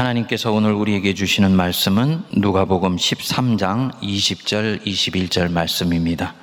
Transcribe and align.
하나님께서 0.00 0.50
오늘 0.50 0.72
우리에게 0.72 1.12
주시는 1.12 1.54
말씀은 1.54 2.22
누가복음 2.32 2.96
13장 2.96 3.92
20절 4.00 4.82
21절 4.86 5.52
말씀입니다. 5.52 6.34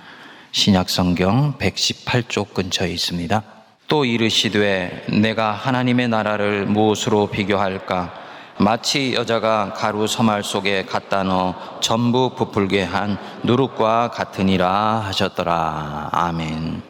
신약 0.52 0.92
성경 0.92 1.58
118쪽 1.58 2.54
근처에 2.54 2.92
있습니다. 2.92 3.42
또 3.88 4.06
이르시되 4.06 5.08
내가 5.10 5.54
하나님의 5.54 6.08
나라를 6.08 6.68
무엇으로 6.68 7.32
비교할까 7.32 8.14
마치 8.60 9.16
여자가 9.16 9.74
가루 9.74 10.06
서말 10.06 10.44
속에 10.44 10.86
갖다 10.86 11.24
넣어 11.24 11.80
전부 11.82 12.36
부풀게 12.36 12.84
한 12.84 13.18
누룩과 13.44 14.12
같으니라 14.12 15.00
하셨더라. 15.08 16.10
아멘. 16.12 16.84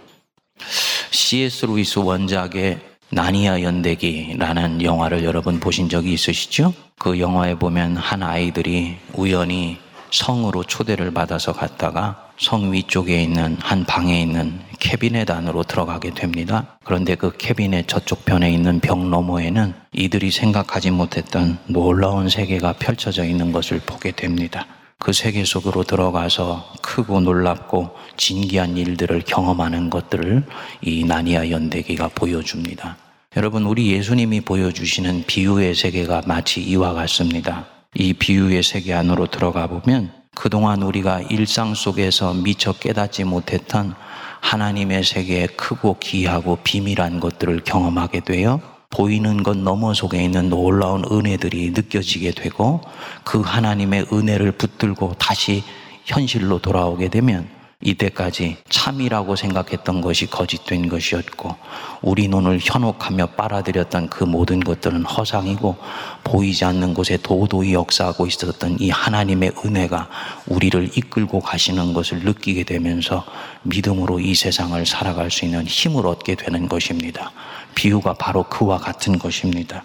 C.S. 1.11 1.65
루이스 1.65 1.99
원작의 1.99 2.96
나니아 3.09 3.61
연대기라는 3.61 4.81
영화를 4.81 5.23
여러분 5.23 5.59
보신 5.59 5.87
적이 5.87 6.13
있으시죠? 6.13 6.73
그 6.99 7.19
영화에 7.19 7.55
보면 7.55 7.95
한 7.95 8.21
아이들이 8.21 8.97
우연히 9.13 9.77
성으로 10.11 10.63
초대를 10.63 11.11
받아서 11.11 11.53
갔다가 11.53 12.27
성 12.37 12.71
위쪽에 12.71 13.21
있는 13.21 13.57
한 13.59 13.85
방에 13.85 14.21
있는 14.21 14.59
캐비넷 14.79 15.29
안으로 15.29 15.63
들어가게 15.63 16.11
됩니다. 16.13 16.77
그런데 16.83 17.15
그 17.15 17.35
캐비넷 17.35 17.87
저쪽 17.87 18.25
편에 18.25 18.51
있는 18.51 18.79
벽 18.79 18.99
너머에는 19.05 19.73
이들이 19.93 20.31
생각하지 20.31 20.91
못했던 20.91 21.57
놀라운 21.65 22.29
세계가 22.29 22.73
펼쳐져 22.73 23.25
있는 23.25 23.51
것을 23.51 23.79
보게 23.79 24.11
됩니다. 24.11 24.65
그 24.99 25.13
세계 25.13 25.45
속으로 25.45 25.83
들어가서 25.83 26.73
크고 26.81 27.21
놀랍고 27.21 27.95
진기한 28.17 28.77
일들을 28.77 29.21
경험하는 29.21 29.89
것들을 29.89 30.43
이 30.81 31.05
나니아 31.05 31.49
연대기가 31.49 32.09
보여줍니다. 32.09 32.97
여러분, 33.37 33.67
우리 33.67 33.91
예수님이 33.91 34.41
보여주시는 34.41 35.25
비유의 35.27 35.75
세계가 35.75 36.23
마치 36.25 36.59
이와 36.59 36.93
같습니다. 36.93 37.67
이 37.93 38.11
비유의 38.11 38.63
세계 38.63 38.95
안으로 38.95 39.27
들어가 39.27 39.67
보면 39.67 40.11
그동안 40.33 40.81
우리가 40.81 41.21
일상 41.29 41.75
속에서 41.75 42.33
미처 42.33 42.73
깨닫지 42.73 43.25
못했던 43.25 43.93
하나님의 44.41 45.03
세계의 45.03 45.49
크고 45.49 45.97
귀하고 45.99 46.57
비밀한 46.63 47.19
것들을 47.19 47.61
경험하게 47.63 48.21
되어 48.21 48.59
보이는 48.89 49.43
것 49.43 49.55
너머 49.55 49.93
속에 49.93 50.23
있는 50.23 50.49
놀라운 50.49 51.03
은혜들이 51.05 51.69
느껴지게 51.75 52.31
되고 52.31 52.81
그 53.23 53.41
하나님의 53.41 54.07
은혜를 54.11 54.53
붙들고 54.53 55.13
다시 55.19 55.63
현실로 56.05 56.57
돌아오게 56.57 57.09
되면 57.09 57.47
이때까지 57.79 58.57
참이라고 58.69 59.35
생각했던 59.35 60.01
것이 60.01 60.25
거짓된 60.25 60.89
것이었고 60.89 61.55
우리 62.01 62.27
눈을 62.27 62.59
현혹하며 62.59 63.27
빨아들였던 63.37 64.09
그 64.09 64.23
모든 64.23 64.59
것들은 64.59 65.05
허상이고 65.05 65.77
보이지 66.23 66.65
않는 66.65 66.95
곳에 66.95 67.17
도도히 67.17 67.73
역사하고 67.73 68.25
있었던 68.25 68.77
이 68.79 68.89
하나님의 68.89 69.51
은혜가 69.63 70.09
우리를 70.47 70.97
이끌고 70.97 71.39
가시는 71.39 71.93
것을 71.93 72.21
느끼게 72.21 72.63
되면서 72.63 73.23
믿음으로 73.61 74.19
이 74.21 74.33
세상을 74.33 74.83
살아갈 74.87 75.29
수 75.29 75.45
있는 75.45 75.63
힘을 75.65 76.07
얻게 76.07 76.33
되는 76.33 76.67
것입니다. 76.67 77.31
비유가 77.75 78.13
바로 78.13 78.41
그와 78.43 78.79
같은 78.79 79.19
것입니다. 79.19 79.83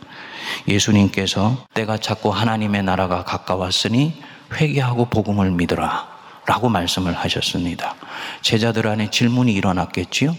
예수님께서 0.67 1.67
때가 1.75 1.99
자꾸 1.99 2.31
하나님의 2.31 2.85
나라가 2.85 3.23
가까웠으니 3.23 4.15
회개하고 4.55 5.07
복음을 5.07 5.51
믿으라. 5.51 6.12
라고 6.47 6.69
말씀을 6.69 7.15
하셨습니다. 7.15 7.95
제자들 8.41 8.87
안에 8.87 9.11
질문이 9.11 9.53
일어났겠지요? 9.53 10.37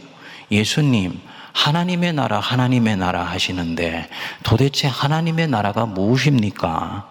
예수님, 0.51 1.19
하나님의 1.53 2.13
나라, 2.13 2.39
하나님의 2.39 2.97
나라 2.97 3.23
하시는데 3.23 4.09
도대체 4.43 4.87
하나님의 4.87 5.47
나라가 5.47 5.85
무엇입니까? 5.85 7.09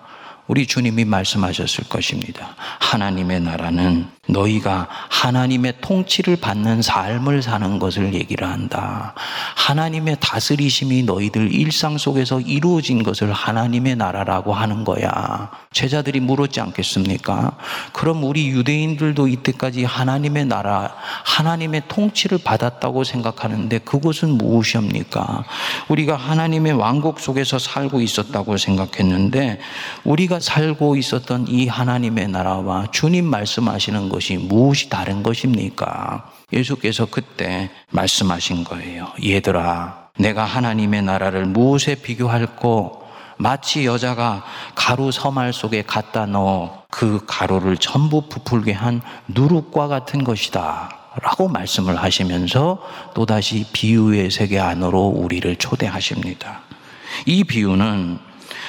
우리 0.48 0.67
주님이 0.67 1.05
말씀하셨을 1.05 1.85
것입니다. 1.89 2.55
하나님의 2.81 3.41
나라는 3.41 4.09
너희가 4.28 4.87
하나님의 5.11 5.75
통치를 5.81 6.37
받는 6.37 6.81
삶을 6.81 7.42
사는 7.42 7.80
것을 7.80 8.14
얘기를 8.14 8.48
한다. 8.48 9.14
하나님의 9.57 10.19
다스리심이 10.20 11.02
너희들 11.02 11.52
일상 11.52 11.98
속에서 11.98 12.39
이루어진 12.41 13.02
것을 13.02 13.33
하나님의 13.33 13.97
나라라고 13.97 14.55
하는 14.55 14.85
거야. 14.85 15.51
제자들이 15.73 16.20
물었지 16.20 16.61
않겠습니까? 16.61 17.57
그럼 17.92 18.23
우리 18.23 18.48
유대인들도 18.48 19.27
이때까지 19.27 19.85
하나님의 19.85 20.45
나라, 20.47 20.95
하나님의 21.24 21.83
통치를 21.89 22.39
받았다고 22.45 23.02
생각하는데 23.02 23.79
그것은 23.79 24.39
무엇이옵니까? 24.39 25.45
우리가 25.89 26.14
하나님의 26.14 26.74
왕국 26.74 27.18
속에서 27.18 27.58
살고 27.58 28.01
있었다고 28.01 28.57
생각했는데 28.57 29.58
우리가 30.05 30.39
살고 30.39 30.95
있었던 30.95 31.48
이 31.48 31.67
하나님의 31.67 32.29
나라와 32.29 32.86
주님 32.92 33.24
말씀하시는 33.24 34.11
것이 34.12 34.36
무엇이 34.36 34.89
다른 34.89 35.23
것입니까? 35.23 36.30
예수께서 36.52 37.06
그때 37.06 37.70
말씀하신 37.90 38.62
거예요. 38.62 39.08
얘들아, 39.24 40.11
내가 40.18 40.45
하나님의 40.45 41.02
나라를 41.02 41.46
무엇에 41.46 41.96
비교할고 41.96 43.02
마치 43.39 43.86
여자가 43.86 44.45
가루 44.74 45.11
서말 45.11 45.52
속에 45.52 45.83
갖다 45.83 46.27
넣어 46.27 46.84
그 46.90 47.24
가루를 47.27 47.77
전부 47.78 48.28
부풀게 48.28 48.73
한 48.73 49.00
누룩과 49.28 49.89
같은 49.89 50.23
것이다. 50.23 50.98
라고 51.20 51.48
말씀을 51.48 51.96
하시면서 51.96 52.80
또다시 53.14 53.67
비유의 53.73 54.30
세계 54.30 54.58
안으로 54.58 55.08
우리를 55.08 55.56
초대하십니다. 55.56 56.61
이 57.27 57.44
비유는 57.44 58.18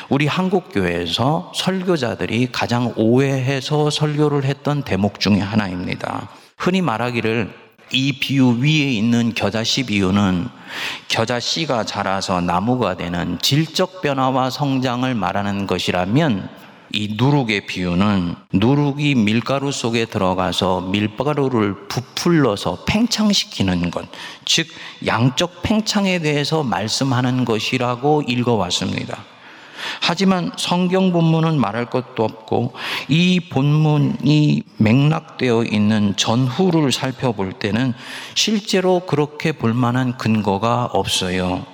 우리 0.09 0.27
한국 0.27 0.69
교회에서 0.71 1.51
설교자들이 1.55 2.49
가장 2.51 2.93
오해해서 2.95 3.89
설교를 3.89 4.43
했던 4.45 4.83
대목 4.83 5.19
중의 5.19 5.41
하나입니다. 5.41 6.29
흔히 6.57 6.81
말하기를 6.81 7.53
이 7.91 8.19
비유 8.19 8.57
위에 8.59 8.91
있는 8.91 9.33
겨자 9.33 9.63
씨 9.63 9.85
비유는 9.85 10.47
겨자 11.07 11.39
씨가 11.39 11.83
자라서 11.85 12.41
나무가 12.41 12.95
되는 12.95 13.37
질적 13.39 14.01
변화와 14.01 14.49
성장을 14.49 15.13
말하는 15.13 15.67
것이라면 15.67 16.49
이 16.95 17.15
누룩의 17.17 17.65
비유는 17.65 18.35
누룩이 18.53 19.15
밀가루 19.15 19.71
속에 19.71 20.05
들어가서 20.05 20.81
밀가루를 20.81 21.87
부풀러서 21.87 22.85
팽창시키는 22.87 23.89
것, 23.89 24.05
즉 24.45 24.67
양적 25.05 25.63
팽창에 25.63 26.19
대해서 26.19 26.63
말씀하는 26.63 27.45
것이라고 27.45 28.23
읽어왔습니다. 28.27 29.32
하지만 30.01 30.51
성경 30.57 31.11
본문은 31.11 31.59
말할 31.59 31.89
것도 31.89 32.23
없고 32.23 32.73
이 33.09 33.39
본문이 33.49 34.63
맥락되어 34.77 35.63
있는 35.63 36.15
전후를 36.15 36.91
살펴볼 36.91 37.53
때는 37.53 37.93
실제로 38.35 39.01
그렇게 39.01 39.51
볼 39.51 39.73
만한 39.73 40.17
근거가 40.17 40.85
없어요. 40.93 41.72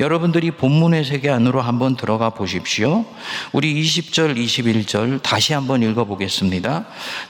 여러분들이 0.00 0.50
본문의 0.52 1.04
세계 1.04 1.30
안으로 1.30 1.60
한번 1.60 1.96
들어가 1.96 2.30
보십시오. 2.30 3.04
우리 3.52 3.82
20절, 3.82 4.36
21절 4.36 5.22
다시 5.22 5.52
한번 5.52 5.82
읽어보겠습니다. 5.82 6.86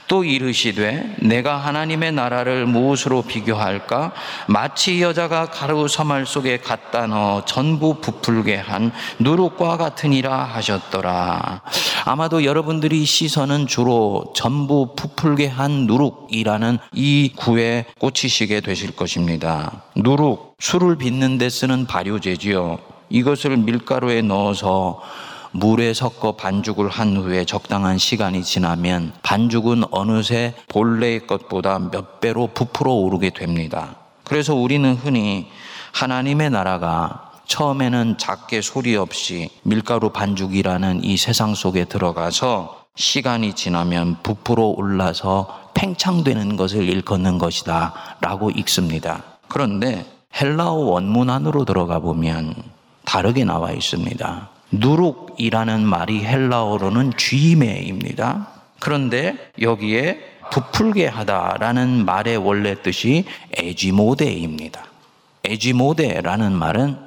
또 0.07 0.23
이르시되 0.23 1.15
내가 1.21 1.57
하나님의 1.57 2.11
나라를 2.11 2.65
무엇으로 2.65 3.23
비교할까? 3.23 4.13
마치 4.47 5.01
여자가 5.01 5.47
가루 5.47 5.87
서말 5.87 6.25
속에 6.25 6.57
갖다 6.57 7.07
넣어 7.07 7.45
전부 7.45 8.01
부풀게 8.01 8.55
한 8.55 8.91
누룩과 9.19 9.77
같으니라 9.77 10.43
하셨더라. 10.43 11.61
아마도 12.05 12.43
여러분들이 12.43 13.05
시선은 13.05 13.67
주로 13.67 14.33
전부 14.35 14.95
부풀게 14.95 15.47
한 15.47 15.85
누룩이라는 15.85 16.79
이 16.93 17.33
구에 17.35 17.85
꽂히시게 17.99 18.61
되실 18.61 18.95
것입니다. 18.95 19.83
누룩 19.95 20.48
술을 20.59 20.97
빚는 20.97 21.37
데 21.37 21.49
쓰는 21.49 21.85
발효제지요. 21.85 22.79
이것을 23.09 23.57
밀가루에 23.57 24.21
넣어서 24.21 25.01
물에 25.51 25.93
섞어 25.93 26.33
반죽을 26.33 26.89
한 26.89 27.17
후에 27.17 27.45
적당한 27.45 27.97
시간이 27.97 28.43
지나면 28.43 29.13
반죽은 29.23 29.85
어느새 29.89 30.53
본래의 30.67 31.25
것보다 31.25 31.79
몇 31.79 32.19
배로 32.19 32.47
부풀어 32.47 32.91
오르게 32.91 33.31
됩니다. 33.31 33.95
그래서 34.25 34.53
우리는 34.53 34.93
흔히 34.93 35.47
하나님의 35.93 36.51
나라가 36.51 37.31
처음에는 37.47 38.19
작게 38.19 38.61
소리 38.61 38.95
없이 38.95 39.49
밀가루 39.63 40.11
반죽이라는 40.11 41.03
이 41.03 41.17
세상 41.17 41.55
속에 41.55 41.85
들어가서 41.85 42.83
시간이 42.95 43.53
지나면 43.53 44.17
부풀어 44.21 44.65
올라서 44.65 45.71
팽창되는 45.73 46.57
것을 46.57 46.87
일컫는 46.87 47.39
것이다 47.39 48.17
라고 48.21 48.51
읽습니다. 48.51 49.23
그런데 49.47 50.05
헬라어 50.35 50.73
원문 50.73 51.29
안으로 51.29 51.65
들어가 51.65 51.99
보면 51.99 52.55
다르게 53.05 53.43
나와 53.43 53.71
있습니다. 53.71 54.49
누룩이라는 54.71 55.85
말이 55.85 56.23
헬라어로는 56.23 57.13
쥐매입니다. 57.17 58.47
그런데 58.79 59.51
여기에 59.59 60.19
부풀게 60.51 61.07
하다라는 61.07 62.05
말의 62.05 62.37
원래 62.37 62.81
뜻이 62.81 63.25
에지모데입니다. 63.53 64.83
에지모데라는 65.43 66.53
말은 66.53 66.97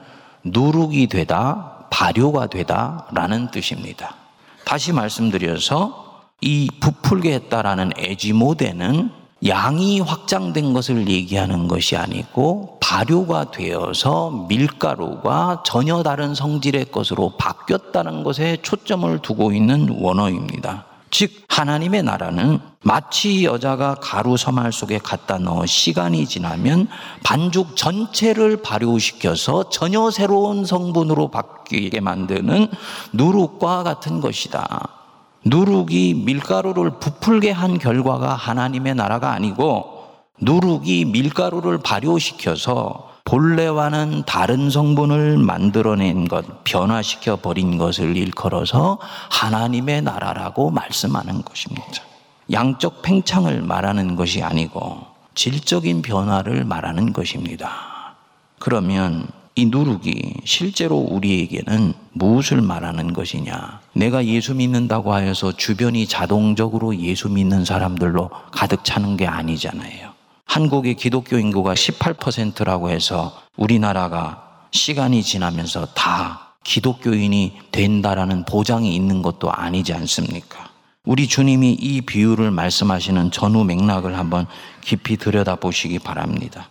누룩이 0.44 1.06
되다, 1.06 1.86
발효가 1.90 2.46
되다라는 2.46 3.50
뜻입니다. 3.50 4.16
다시 4.64 4.92
말씀드려서 4.92 6.22
이 6.40 6.68
부풀게 6.80 7.32
했다라는 7.34 7.92
에지모데는 7.96 9.10
양이 9.46 10.00
확장된 10.00 10.72
것을 10.72 11.08
얘기하는 11.08 11.66
것이 11.66 11.96
아니고 11.96 12.78
발효가 12.80 13.50
되어서 13.50 14.46
밀가루가 14.48 15.62
전혀 15.66 16.02
다른 16.02 16.34
성질의 16.34 16.86
것으로 16.92 17.36
바뀌었다는 17.38 18.22
것에 18.22 18.58
초점을 18.62 19.18
두고 19.20 19.52
있는 19.52 19.88
원어입니다. 20.00 20.86
즉 21.10 21.30
하나님의 21.48 22.04
나라는 22.04 22.60
마치 22.82 23.44
여자가 23.44 23.96
가루 23.96 24.36
서말 24.36 24.72
속에 24.72 24.98
갖다 24.98 25.38
넣어 25.38 25.66
시간이 25.66 26.26
지나면 26.26 26.88
반죽 27.22 27.76
전체를 27.76 28.62
발효시켜서 28.62 29.68
전혀 29.68 30.10
새로운 30.10 30.64
성분으로 30.64 31.28
바뀌게 31.28 32.00
만드는 32.00 32.68
누룩과 33.12 33.82
같은 33.82 34.20
것이다. 34.20 35.01
누룩이 35.44 36.14
밀가루를 36.24 36.98
부풀게 37.00 37.50
한 37.50 37.78
결과가 37.78 38.34
하나님의 38.34 38.94
나라가 38.94 39.32
아니고 39.32 40.06
누룩이 40.40 41.06
밀가루를 41.06 41.78
발효시켜서 41.78 43.10
본래와는 43.24 44.24
다른 44.26 44.68
성분을 44.68 45.38
만들어낸 45.38 46.26
것, 46.26 46.64
변화시켜 46.64 47.36
버린 47.36 47.78
것을 47.78 48.16
일컬어서 48.16 48.98
하나님의 49.30 50.02
나라라고 50.02 50.70
말씀하는 50.70 51.42
것입니다. 51.42 52.02
양적 52.50 53.02
팽창을 53.02 53.62
말하는 53.62 54.16
것이 54.16 54.42
아니고 54.42 55.06
질적인 55.34 56.02
변화를 56.02 56.64
말하는 56.64 57.12
것입니다. 57.12 58.16
그러면 58.58 59.28
이 59.54 59.66
누룩이 59.66 60.34
실제로 60.44 60.96
우리에게는 60.96 61.92
무엇을 62.12 62.62
말하는 62.62 63.12
것이냐? 63.12 63.80
내가 63.94 64.24
예수 64.24 64.54
믿는다고 64.54 65.12
하여서 65.12 65.52
주변이 65.52 66.06
자동적으로 66.06 66.96
예수 66.96 67.28
믿는 67.28 67.64
사람들로 67.64 68.30
가득 68.50 68.84
차는 68.84 69.18
게 69.18 69.26
아니잖아요. 69.26 70.12
한국의 70.46 70.94
기독교 70.94 71.38
인구가 71.38 71.74
18%라고 71.74 72.90
해서 72.90 73.36
우리나라가 73.56 74.66
시간이 74.70 75.22
지나면서 75.22 75.86
다 75.94 76.54
기독교인이 76.64 77.52
된다라는 77.72 78.44
보장이 78.44 78.94
있는 78.94 79.20
것도 79.20 79.52
아니지 79.52 79.92
않습니까? 79.92 80.70
우리 81.04 81.26
주님이 81.26 81.72
이 81.72 82.00
비유를 82.02 82.52
말씀하시는 82.52 83.32
전후 83.32 83.64
맥락을 83.64 84.16
한번 84.16 84.46
깊이 84.80 85.16
들여다보시기 85.16 85.98
바랍니다. 85.98 86.68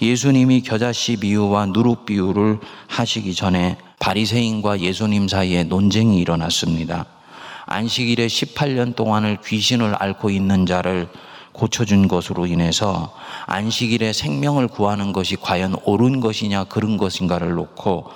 예수님이 0.00 0.62
겨자씨 0.62 1.16
비유와 1.16 1.66
누룩 1.66 2.06
비유를 2.06 2.60
하시기 2.88 3.34
전에 3.34 3.78
바리새인과 3.98 4.80
예수님 4.80 5.28
사이에 5.28 5.64
논쟁이 5.64 6.18
일어났습니다. 6.18 7.06
안식일에 7.66 8.26
18년 8.26 8.94
동안을 8.94 9.38
귀신을 9.44 9.94
앓고 9.98 10.30
있는 10.30 10.66
자를 10.66 11.08
고쳐준 11.52 12.08
것으로 12.08 12.46
인해서 12.46 13.14
안식일에 13.46 14.12
생명을 14.12 14.68
구하는 14.68 15.12
것이 15.12 15.36
과연 15.36 15.76
옳은 15.84 16.20
것이냐 16.20 16.64
그런 16.64 16.96
것인가를 16.96 17.54
놓고 17.54 18.10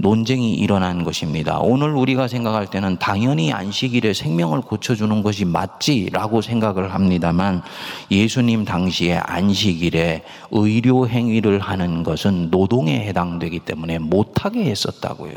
논쟁이 0.00 0.54
일어난 0.54 1.02
것입니다. 1.02 1.58
오늘 1.58 1.94
우리가 1.94 2.28
생각할 2.28 2.66
때는 2.66 2.98
당연히 2.98 3.52
안식일에 3.52 4.12
생명을 4.14 4.60
고쳐주는 4.60 5.22
것이 5.22 5.44
맞지라고 5.44 6.40
생각을 6.40 6.94
합니다만 6.94 7.62
예수님 8.10 8.64
당시에 8.64 9.16
안식일에 9.16 10.24
의료 10.52 11.08
행위를 11.08 11.58
하는 11.58 12.04
것은 12.04 12.50
노동에 12.50 13.00
해당되기 13.06 13.60
때문에 13.60 13.98
못하게 13.98 14.64
했었다고요. 14.66 15.34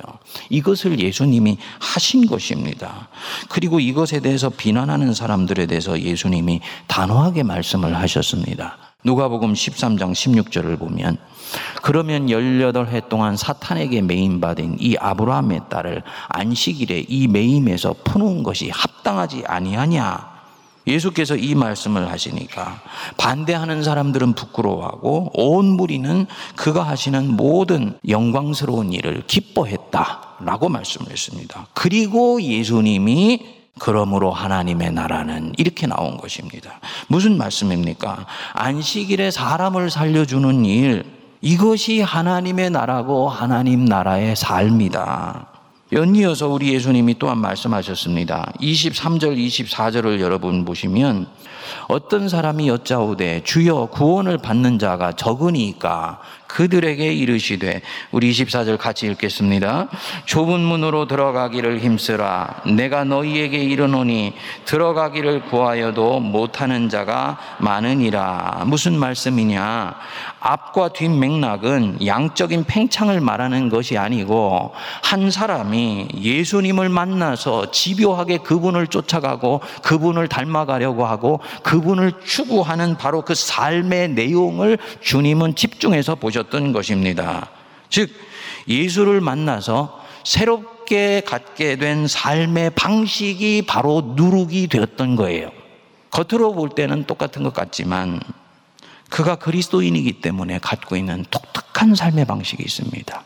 이것을 0.49 0.99
예수님이 0.99 1.57
하신 1.79 2.27
것입니다. 2.27 3.09
그리고 3.49 3.79
이것에 3.79 4.19
대해서 4.19 4.49
비난하는 4.49 5.13
사람들에 5.13 5.65
대해서 5.65 5.99
예수님이 5.99 6.61
단호하게 6.87 7.43
말씀을 7.43 7.95
하셨습니다. 7.95 8.90
누가복음 9.03 9.53
13장 9.53 10.11
16절을 10.11 10.77
보면 10.77 11.17
그러면 11.81 12.27
18해 12.27 13.09
동안 13.09 13.35
사탄에게 13.35 14.01
매임받은 14.01 14.77
이 14.79 14.95
아브라함의 14.97 15.61
딸을 15.69 16.03
안식일에 16.29 17.05
이 17.07 17.27
매임에서 17.27 17.95
푸는 18.03 18.43
것이 18.43 18.69
합당하지 18.69 19.43
아니하냐? 19.45 20.31
예수께서 20.87 21.35
이 21.35 21.53
말씀을 21.53 22.09
하시니까 22.11 22.81
반대하는 23.17 23.83
사람들은 23.83 24.33
부끄러워하고 24.33 25.31
온 25.33 25.65
무리는 25.65 26.25
그가 26.55 26.83
하시는 26.83 27.35
모든 27.35 27.97
영광스러운 28.07 28.91
일을 28.93 29.23
기뻐했다라고 29.27 30.69
말씀을 30.69 31.11
했습니다. 31.11 31.67
그리고 31.73 32.41
예수님이 32.41 33.60
그러므로 33.81 34.31
하나님의 34.31 34.91
나라는 34.91 35.53
이렇게 35.57 35.87
나온 35.87 36.15
것입니다. 36.17 36.79
무슨 37.07 37.35
말씀입니까? 37.35 38.27
안식일에 38.53 39.31
사람을 39.31 39.89
살려주는 39.89 40.65
일, 40.65 41.03
이것이 41.41 42.01
하나님의 42.01 42.69
나라고 42.69 43.27
하나님 43.27 43.85
나라의 43.85 44.35
삶이다. 44.35 45.47
연이어서 45.93 46.47
우리 46.47 46.71
예수님이 46.75 47.17
또한 47.17 47.39
말씀하셨습니다. 47.39 48.53
23절, 48.61 49.35
24절을 49.35 50.19
여러분 50.19 50.63
보시면 50.63 51.25
어떤 51.87 52.29
사람이 52.29 52.67
여짜오되 52.67 53.41
주여 53.43 53.87
구원을 53.87 54.37
받는 54.37 54.77
자가 54.77 55.13
적으니까 55.13 56.21
그들에게 56.51 57.13
이르시되 57.13 57.81
우리 58.11 58.31
24절 58.31 58.77
같이 58.77 59.05
읽겠습니다. 59.07 59.87
좁은 60.25 60.59
문으로 60.59 61.07
들어가기를 61.07 61.79
힘쓰라 61.79 62.61
내가 62.75 63.05
너희에게 63.05 63.57
이르노니 63.57 64.33
들어가기를 64.65 65.45
구하여도 65.45 66.19
못하는 66.19 66.89
자가 66.89 67.37
많으니라. 67.59 68.63
무슨 68.67 68.99
말씀이냐? 68.99 69.95
앞과 70.41 70.89
뒷 70.89 71.09
맥락은 71.09 72.05
양적인 72.05 72.65
팽창을 72.65 73.21
말하는 73.21 73.69
것이 73.69 73.97
아니고 73.97 74.73
한 75.03 75.31
사람이 75.31 76.09
예수님을 76.19 76.89
만나서 76.89 77.71
집요하게 77.71 78.39
그분을 78.39 78.87
쫓아가고 78.87 79.61
그분을 79.83 80.27
닮아가려고 80.27 81.05
하고 81.05 81.39
그분을 81.63 82.13
추구하는 82.25 82.97
바로 82.97 83.21
그 83.21 83.35
삶의 83.35 84.09
내용을 84.09 84.77
주님은 85.01 85.55
집중해서 85.55 86.15
보셨 86.15 86.40
던 86.43 86.73
것입니다. 86.73 87.49
즉, 87.89 88.09
예수를 88.67 89.21
만나서 89.21 90.01
새롭게 90.23 91.21
갖게 91.21 91.75
된 91.77 92.07
삶의 92.07 92.71
방식이 92.71 93.63
바로 93.67 94.13
누룩이 94.15 94.67
되었던 94.67 95.15
거예요. 95.15 95.51
겉으로 96.11 96.53
볼 96.53 96.69
때는 96.69 97.05
똑같은 97.05 97.43
것 97.43 97.53
같지만 97.53 98.19
그가 99.09 99.35
그리스도인이기 99.35 100.21
때문에 100.21 100.59
갖고 100.59 100.95
있는 100.95 101.25
독특한 101.29 101.95
삶의 101.95 102.25
방식이 102.25 102.63
있습니다. 102.63 103.23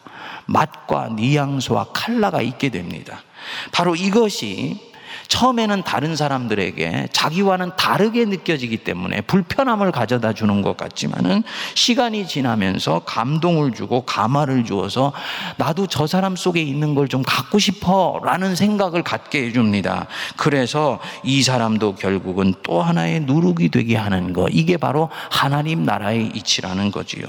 맛과 0.48 1.10
뉘앙스와 1.10 1.88
칼라가 1.94 2.42
있게 2.42 2.70
됩니다. 2.70 3.24
바로 3.72 3.96
이것이 3.96 4.80
처음에는 5.28 5.84
다른 5.84 6.16
사람들에게 6.16 7.10
자기와는 7.14 7.72
다르게 7.78 8.26
느껴지기 8.26 8.78
때문에 8.78 9.22
불편함을 9.22 9.92
가져다 9.92 10.34
주는 10.34 10.62
것 10.62 10.76
같지만은 10.76 11.44
시간이 11.76 12.28
지나면서 12.28 13.00
감동을 13.06 13.72
주고 13.72 14.02
감화를 14.02 14.66
주어서 14.66 15.14
나도 15.58 15.88
저 15.88 16.08
사람 16.08 16.36
속에 16.36 16.62
있는 16.62 16.94
걸 16.94 17.06
좀 17.08 17.24
갖고 17.26 17.60
싶어 17.60 18.20
라는 18.24 18.56
생각을 18.56 19.04
갖게 19.04 19.46
해줍니다. 19.46 20.08
그래서 20.38 21.00
이 21.24 21.44
사람도 21.44 21.96
결국은 21.96 22.54
또 22.64 22.82
하나의 22.82 23.22
누룩이 23.22 23.70
되게 23.70 23.96
하는 23.96 24.34
것. 24.34 24.48
이게 24.52 24.78
바로 24.78 25.10
하나님 25.30 25.84
나라의 25.84 26.32
이치라는 26.34 26.92
거지요. 26.92 27.26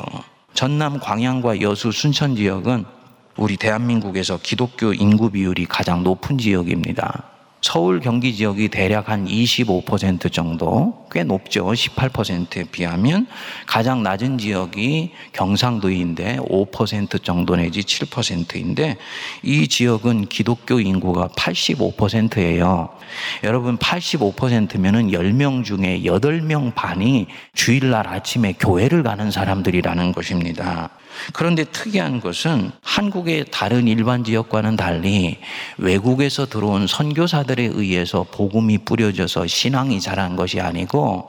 전남 0.54 0.98
광양과 0.98 1.60
여수 1.60 1.92
순천 1.92 2.36
지역은 2.36 2.84
우리 3.36 3.56
대한민국에서 3.58 4.38
기독교 4.42 4.94
인구 4.94 5.30
비율이 5.30 5.66
가장 5.66 6.02
높은 6.02 6.38
지역입니다. 6.38 7.35
서울 7.62 8.00
경기 8.00 8.34
지역이 8.34 8.68
대략 8.68 9.08
한 9.08 9.26
25% 9.26 10.32
정도 10.32 11.06
꽤 11.10 11.24
높죠. 11.24 11.66
18%에 11.66 12.64
비하면 12.70 13.26
가장 13.66 14.02
낮은 14.02 14.38
지역이 14.38 15.12
경상도인데 15.32 16.36
5% 16.36 17.24
정도 17.24 17.56
내지 17.56 17.80
7%인데 17.80 18.98
이 19.42 19.66
지역은 19.66 20.26
기독교 20.26 20.78
인구가 20.80 21.28
85%예요. 21.28 22.90
여러분 23.42 23.78
85%면은 23.78 25.10
10명 25.10 25.64
중에 25.64 26.02
8명 26.02 26.74
반이 26.74 27.26
주일날 27.54 28.06
아침에 28.06 28.52
교회를 28.52 29.02
가는 29.02 29.30
사람들이라는 29.30 30.12
것입니다. 30.12 30.90
그런데 31.32 31.64
특이한 31.64 32.20
것은 32.20 32.70
한국의 32.82 33.46
다른 33.50 33.88
일반 33.88 34.22
지역과는 34.22 34.76
달리 34.76 35.38
외국에서 35.78 36.46
들어온 36.46 36.86
선교사들 36.86 37.56
사람들에 37.56 37.70
의해서 37.72 38.24
복음이 38.30 38.78
뿌려져서 38.78 39.46
신앙이 39.46 40.00
자란 40.00 40.36
것이 40.36 40.60
아니고 40.60 41.28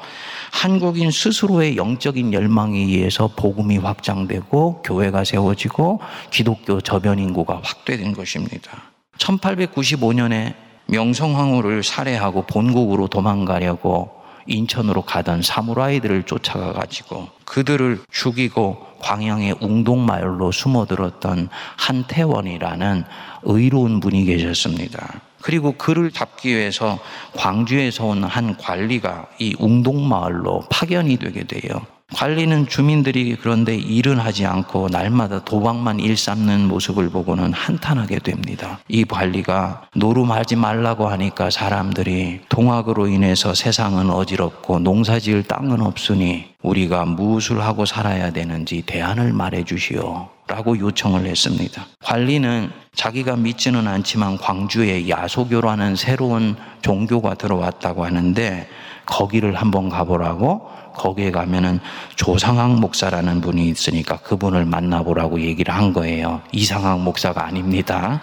한국인 0.52 1.10
스스로의 1.10 1.78
영적인 1.78 2.34
열망에 2.34 2.78
의해서 2.78 3.30
복음이 3.30 3.78
확장되고 3.78 4.84
교회가 4.84 5.24
세워지고 5.24 6.02
기독교 6.30 6.82
저변 6.82 7.20
인구가 7.20 7.62
확대된 7.64 8.14
것입니다. 8.14 8.92
1895년에 9.18 10.54
명성황후를 10.88 11.84
살해하고 11.84 12.44
본국으로 12.44 13.08
도망가려고 13.08 14.17
인천으로 14.48 15.02
가던 15.04 15.42
사무라이들을 15.42 16.24
쫓아가 16.24 16.74
가지고 16.74 17.30
그들을 17.46 18.00
죽이고 18.12 18.86
광양의 19.00 19.58
웅동마을로 19.62 20.52
숨어들었던 20.52 21.50
한태원이라는 21.78 23.04
의로운 23.44 24.00
분이 24.00 24.26
계셨습니다. 24.26 25.22
그리고 25.42 25.74
그를 25.74 26.12
잡기 26.12 26.50
위해서 26.50 27.00
광주에서 27.36 28.06
온 28.06 28.24
한 28.24 28.58
관리가 28.58 29.28
이 29.40 29.56
웅동마을로 29.60 30.66
파견이 30.70 31.18
되게 31.18 31.44
돼요. 31.44 31.86
관리는 32.14 32.68
주민들이 32.68 33.36
그런데 33.36 33.76
일은 33.76 34.18
하지 34.18 34.46
않고 34.46 34.88
날마다 34.90 35.44
도박만 35.44 36.00
일삼는 36.00 36.68
모습을 36.70 37.10
보고는 37.10 37.52
한탄하게 37.52 38.20
됩니다. 38.20 38.80
이 38.88 39.04
관리가 39.04 39.90
노름하지 39.94 40.56
말라고 40.56 41.10
하니까 41.10 41.50
사람들이 41.50 42.42
동학으로 42.48 43.08
인해서 43.08 43.54
세상은 43.54 44.10
어지럽고 44.10 44.80
농사 44.80 45.20
지을 45.20 45.44
땅은 45.44 45.82
없으니 45.82 46.46
우리가 46.64 47.04
무엇을 47.04 47.62
하고 47.62 47.86
살아야 47.86 48.32
되는지 48.32 48.84
대안을 48.86 49.34
말해 49.34 49.66
주시오. 49.66 50.30
라고 50.48 50.80
요청을 50.80 51.26
했습니다. 51.26 51.86
관리는 52.06 52.72
자기가 52.96 53.36
믿지는 53.36 53.86
않지만 53.86 54.38
광주에 54.38 55.10
야소교라는 55.10 55.98
새로운 55.98 56.56
종교가 56.82 57.34
들어왔다고 57.34 58.06
하는데 58.06 58.66
거기를 59.08 59.56
한번 59.56 59.90
가보라고 59.90 60.70
거기에 60.94 61.32
가면은 61.32 61.80
조상학 62.16 62.80
목사라는 62.80 63.42
분이 63.42 63.68
있으니까 63.70 64.18
그분을 64.18 64.66
만나보라고 64.66 65.42
얘기를 65.42 65.74
한 65.74 65.94
거예요. 65.94 66.42
이상학 66.52 67.00
목사가 67.00 67.46
아닙니다. 67.46 68.22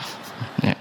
네. 0.62 0.74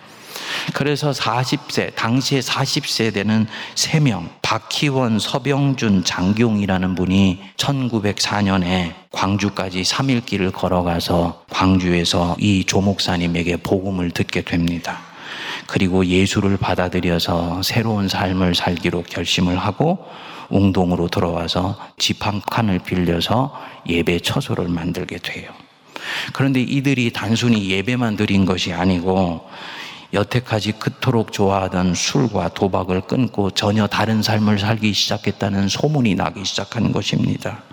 그래서 0.74 1.12
40세, 1.12 1.94
당시에 1.96 2.40
40세 2.40 3.14
되는 3.14 3.48
3명, 3.76 4.30
박희원, 4.42 5.20
서병준, 5.20 6.04
장경이라는 6.04 6.96
분이 6.96 7.42
1904년에 7.58 8.94
광주까지 9.12 9.82
3일 9.82 10.26
길을 10.26 10.52
걸어가서 10.52 11.44
광주에서 11.50 12.36
이 12.40 12.64
조목사님에게 12.66 13.58
복음을 13.58 14.12
듣게 14.12 14.42
됩니다. 14.42 15.13
그리고 15.68 16.06
예수를 16.06 16.58
받아들여서 16.58 17.62
새로운 17.64 18.08
삶을 18.08 18.56
살기로 18.56 19.04
결심을 19.04 19.58
하고 19.58 20.06
웅동으로 20.50 21.08
들어와서 21.08 21.78
집 21.98 22.26
한 22.26 22.42
칸을 22.42 22.80
빌려서 22.80 23.54
예배 23.88 24.20
처소를 24.20 24.68
만들게 24.68 25.18
돼요. 25.18 25.52
그런데 26.34 26.62
이들이 26.62 27.12
단순히 27.12 27.70
예배만 27.70 28.18
드린 28.18 28.46
것이 28.46 28.72
아니고 28.74 29.48
여태까지 30.14 30.74
그토록 30.74 31.32
좋아하던 31.32 31.96
술과 31.96 32.50
도박을 32.50 33.02
끊고 33.02 33.50
전혀 33.50 33.88
다른 33.88 34.22
삶을 34.22 34.60
살기 34.60 34.94
시작했다는 34.94 35.68
소문이 35.68 36.16
나기 36.16 36.46
시작한 36.46 36.92
것입니다. 36.92 37.64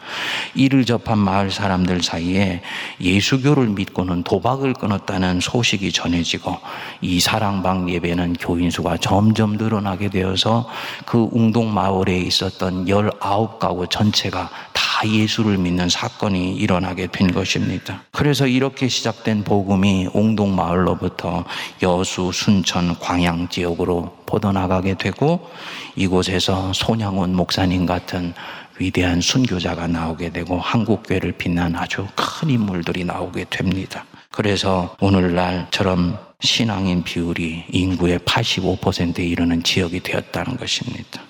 이를 0.54 0.84
접한 0.84 1.18
마을 1.18 1.50
사람들 1.50 2.02
사이에 2.02 2.62
예수교를 3.00 3.68
믿고는 3.68 4.22
도박을 4.22 4.72
끊었다는 4.74 5.40
소식이 5.40 5.92
전해지고 5.92 6.56
이 7.02 7.20
사랑방 7.20 7.90
예배는 7.90 8.34
교인 8.34 8.70
수가 8.70 8.96
점점 8.96 9.52
늘어나게 9.52 10.08
되어서 10.08 10.68
그 11.04 11.28
웅동 11.32 11.72
마을에 11.72 12.18
있었던 12.18 12.86
19가구 12.86 13.88
전체가 13.90 14.50
다 14.72 14.89
예수를 15.06 15.58
믿는 15.58 15.88
사건이 15.88 16.56
일어나게 16.56 17.08
된 17.08 17.32
것입니다. 17.32 18.02
그래서 18.12 18.46
이렇게 18.46 18.88
시작된 18.88 19.44
복음이 19.44 20.08
웅동 20.12 20.54
마을로부터 20.54 21.44
여수, 21.82 22.30
순천, 22.32 22.98
광양 22.98 23.48
지역으로 23.48 24.16
뻗어나가게 24.26 24.94
되고 24.94 25.48
이곳에서 25.96 26.72
손양원 26.72 27.34
목사님 27.34 27.86
같은 27.86 28.34
위대한 28.78 29.20
순교자가 29.20 29.86
나오게 29.86 30.30
되고 30.30 30.58
한국교회를 30.58 31.32
빛난 31.32 31.76
아주 31.76 32.06
큰 32.16 32.48
인물들이 32.50 33.04
나오게 33.04 33.46
됩니다. 33.50 34.06
그래서 34.30 34.96
오늘날처럼 35.00 36.18
신앙인 36.40 37.02
비율이 37.02 37.66
인구의 37.70 38.20
85%에 38.20 39.22
이르는 39.24 39.62
지역이 39.62 40.00
되었다는 40.00 40.56
것입니다. 40.56 41.20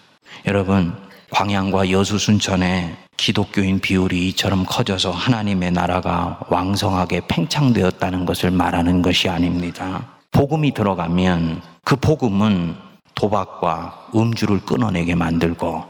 여러분, 0.47 0.95
광양과 1.31 1.91
여수 1.91 2.19
순천에 2.19 2.97
기독교인 3.17 3.81
비율이 3.81 4.29
이처럼 4.29 4.65
커져서 4.65 5.11
하나님의 5.11 5.71
나라가 5.73 6.41
왕성하게 6.49 7.23
팽창되었다는 7.29 8.27
것을 8.27 8.51
말하는 8.51 9.03
것이 9.03 9.29
아닙니다. 9.29 10.07
복음이 10.33 10.75
들어가면 10.75 11.63
그 11.85 11.97
복음은 11.97 12.75
도박과 13.15 14.09
음주를 14.15 14.61
끊어내게 14.61 15.15
만들고 15.15 15.85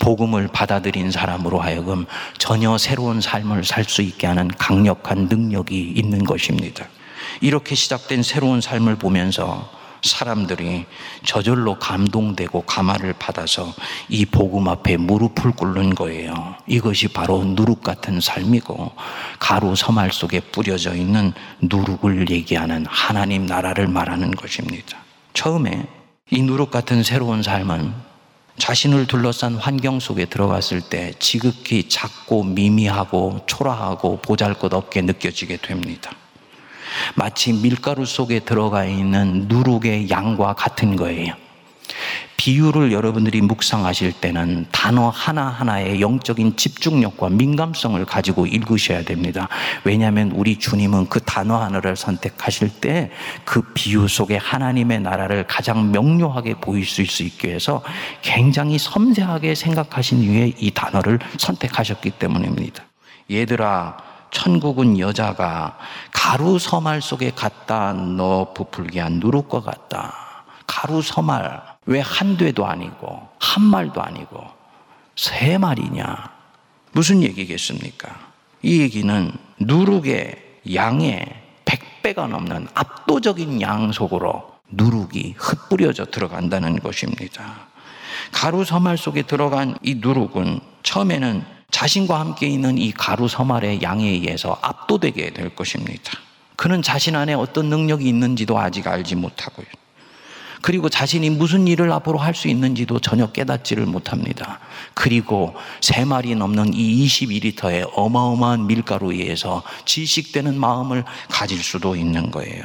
복음을 0.00 0.48
받아들인 0.48 1.10
사람으로 1.10 1.60
하여금 1.60 2.04
전혀 2.38 2.76
새로운 2.78 3.20
삶을 3.20 3.64
살 3.64 3.84
수 3.84 4.02
있게 4.02 4.26
하는 4.26 4.48
강력한 4.48 5.28
능력이 5.28 5.92
있는 5.96 6.24
것입니다. 6.24 6.86
이렇게 7.40 7.74
시작된 7.74 8.22
새로운 8.22 8.60
삶을 8.60 8.96
보면서 8.96 9.70
사람들이 10.04 10.86
저절로 11.24 11.78
감동되고 11.78 12.62
감화를 12.62 13.14
받아서 13.14 13.72
이 14.08 14.24
복음 14.24 14.68
앞에 14.68 14.96
무릎을 14.96 15.52
꿇는 15.52 15.94
거예요. 15.94 16.56
이것이 16.66 17.08
바로 17.08 17.42
누룩 17.44 17.82
같은 17.82 18.20
삶이고 18.20 18.92
가루 19.38 19.74
서말 19.74 20.12
속에 20.12 20.40
뿌려져 20.40 20.94
있는 20.94 21.32
누룩을 21.62 22.30
얘기하는 22.30 22.86
하나님 22.88 23.46
나라를 23.46 23.88
말하는 23.88 24.30
것입니다. 24.30 24.98
처음에 25.32 25.86
이 26.30 26.42
누룩 26.42 26.70
같은 26.70 27.02
새로운 27.02 27.42
삶은 27.42 27.92
자신을 28.58 29.06
둘러싼 29.06 29.56
환경 29.56 29.98
속에 29.98 30.26
들어갔을 30.26 30.80
때 30.80 31.12
지극히 31.18 31.88
작고 31.88 32.44
미미하고 32.44 33.40
초라하고 33.46 34.18
보잘 34.18 34.54
것 34.54 34.72
없게 34.72 35.02
느껴지게 35.02 35.56
됩니다. 35.56 36.12
마치 37.14 37.52
밀가루 37.52 38.04
속에 38.04 38.40
들어가 38.40 38.84
있는 38.84 39.46
누룩의 39.48 40.10
양과 40.10 40.54
같은 40.54 40.96
거예요. 40.96 41.34
비유를 42.36 42.92
여러분들이 42.92 43.40
묵상하실 43.40 44.14
때는 44.20 44.66
단어 44.72 45.08
하나하나의 45.08 46.00
영적인 46.00 46.56
집중력과 46.56 47.30
민감성을 47.30 48.04
가지고 48.04 48.46
읽으셔야 48.46 49.02
됩니다. 49.02 49.48
왜냐하면 49.84 50.30
우리 50.32 50.58
주님은 50.58 51.08
그 51.08 51.20
단어 51.20 51.56
하나를 51.56 51.96
선택하실 51.96 52.80
때 52.80 53.10
그 53.44 53.62
비유 53.72 54.08
속에 54.08 54.36
하나님의 54.36 55.00
나라를 55.00 55.46
가장 55.46 55.92
명료하게 55.92 56.54
보일 56.54 56.84
수 56.84 57.02
있게 57.22 57.54
해서 57.54 57.82
굉장히 58.22 58.78
섬세하게 58.78 59.54
생각하신 59.54 60.22
이후에 60.22 60.52
이 60.58 60.70
단어를 60.70 61.18
선택하셨기 61.38 62.10
때문입니다. 62.10 62.84
얘들아, 63.30 63.96
천국은 64.34 64.98
여자가 64.98 65.78
가루 66.12 66.58
서말 66.58 67.00
속에 67.00 67.30
갖다 67.30 67.92
넣어 67.92 68.52
부풀게 68.52 69.00
한 69.00 69.20
누룩과 69.20 69.60
같다. 69.60 70.12
가루 70.66 71.00
서말 71.00 71.62
왜 71.86 72.00
한 72.00 72.36
대도 72.36 72.66
아니고 72.66 73.28
한 73.38 73.62
말도 73.64 74.02
아니고 74.02 74.44
세 75.16 75.56
말이냐? 75.56 76.30
무슨 76.92 77.22
얘기겠습니까? 77.22 78.08
이 78.62 78.80
얘기는 78.80 79.32
누룩의 79.60 80.58
양의 80.74 81.26
100배가 81.64 82.26
넘는 82.26 82.66
압도적인 82.74 83.60
양 83.60 83.92
속으로 83.92 84.52
누룩이 84.70 85.34
흩뿌려져 85.36 86.06
들어간다는 86.06 86.80
것입니다. 86.80 87.68
가루 88.32 88.64
서말 88.64 88.98
속에 88.98 89.22
들어간 89.22 89.76
이 89.82 89.94
누룩은 89.96 90.58
처음에는 90.82 91.53
자신과 91.74 92.20
함께 92.20 92.46
있는 92.46 92.78
이 92.78 92.92
가루 92.92 93.26
서말의 93.26 93.82
양에 93.82 94.06
의해서 94.06 94.56
압도되게 94.62 95.30
될 95.30 95.56
것입니다. 95.56 96.12
그는 96.54 96.82
자신 96.82 97.16
안에 97.16 97.34
어떤 97.34 97.68
능력이 97.68 98.08
있는지도 98.08 98.56
아직 98.56 98.86
알지 98.86 99.16
못하고요. 99.16 99.66
그리고 100.62 100.88
자신이 100.88 101.30
무슨 101.30 101.66
일을 101.66 101.90
앞으로 101.90 102.18
할 102.18 102.32
수 102.32 102.46
있는지도 102.46 103.00
전혀 103.00 103.26
깨닫지를 103.32 103.86
못합니다. 103.86 104.60
그리고 104.94 105.56
세 105.80 106.04
마리 106.04 106.36
넘는 106.36 106.74
이 106.74 107.06
22리터의 107.06 107.90
어마어마한 107.92 108.68
밀가루에 108.68 109.16
의해서 109.16 109.64
질식되는 109.84 110.56
마음을 110.56 111.04
가질 111.28 111.58
수도 111.60 111.96
있는 111.96 112.30
거예요. 112.30 112.62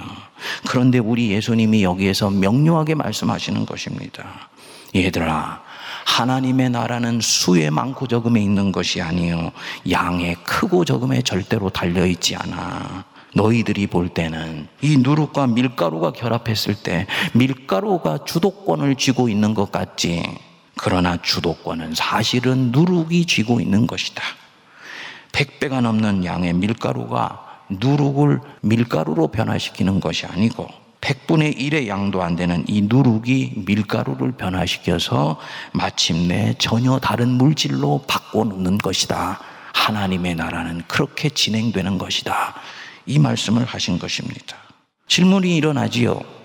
그런데 0.67 0.99
우리 0.99 1.31
예수님이 1.31 1.81
여기에서 1.81 2.29
명료하게 2.29 2.93
말씀하시는 2.93 3.65
것입니다. 3.65 4.49
얘들아, 4.95 5.63
하나님의 6.19 6.71
나라는 6.71 7.21
수의 7.21 7.71
많고 7.71 8.07
적음에 8.07 8.41
있는 8.41 8.73
것이 8.73 9.01
아니요 9.01 9.53
양의 9.89 10.35
크고 10.43 10.83
적음에 10.83 11.21
절대로 11.21 11.69
달려 11.69 12.05
있지 12.05 12.35
않아. 12.35 13.05
너희들이 13.35 13.88
볼 13.88 14.09
때는 14.09 14.67
이 14.81 14.97
누룩과 14.97 15.47
밀가루가 15.47 16.11
결합했을 16.11 16.75
때 16.75 17.07
밀가루가 17.33 18.25
주도권을 18.25 18.95
쥐고 18.95 19.29
있는 19.29 19.53
것 19.53 19.71
같지. 19.71 20.23
그러나 20.75 21.15
주도권은 21.21 21.95
사실은 21.95 22.71
누룩이 22.73 23.25
쥐고 23.25 23.61
있는 23.61 23.88
것이다. 23.88 24.21
100배가 25.31 25.79
넘는 25.79 26.25
양의 26.25 26.51
밀가루가 26.53 27.45
누룩을 27.69 28.41
밀가루로 28.61 29.29
변화시키는 29.29 30.01
것이 30.01 30.25
아니고 30.25 30.67
100분의 31.01 31.58
1의 31.58 31.88
양도 31.88 32.22
안 32.24 32.36
되는 32.36 32.63
이 32.68 32.82
누룩이 32.82 33.53
밀가루를 33.65 34.34
변화시켜서 34.34 35.39
마침내 35.72 36.56
전혀 36.58 37.00
다른 37.00 37.29
물질로 37.29 38.03
바꿔놓는 38.08 38.77
것이다. 38.79 39.39
하나님의 39.74 40.36
나라는 40.36 40.84
그렇게 40.88 41.29
진행되는 41.29 41.98
것이다. 41.98 42.56
이 43.06 43.18
말씀을 43.18 43.65
하신 43.65 43.98
것입니다. 43.98 44.58
질문이 45.08 45.56
일어나지요. 45.56 46.38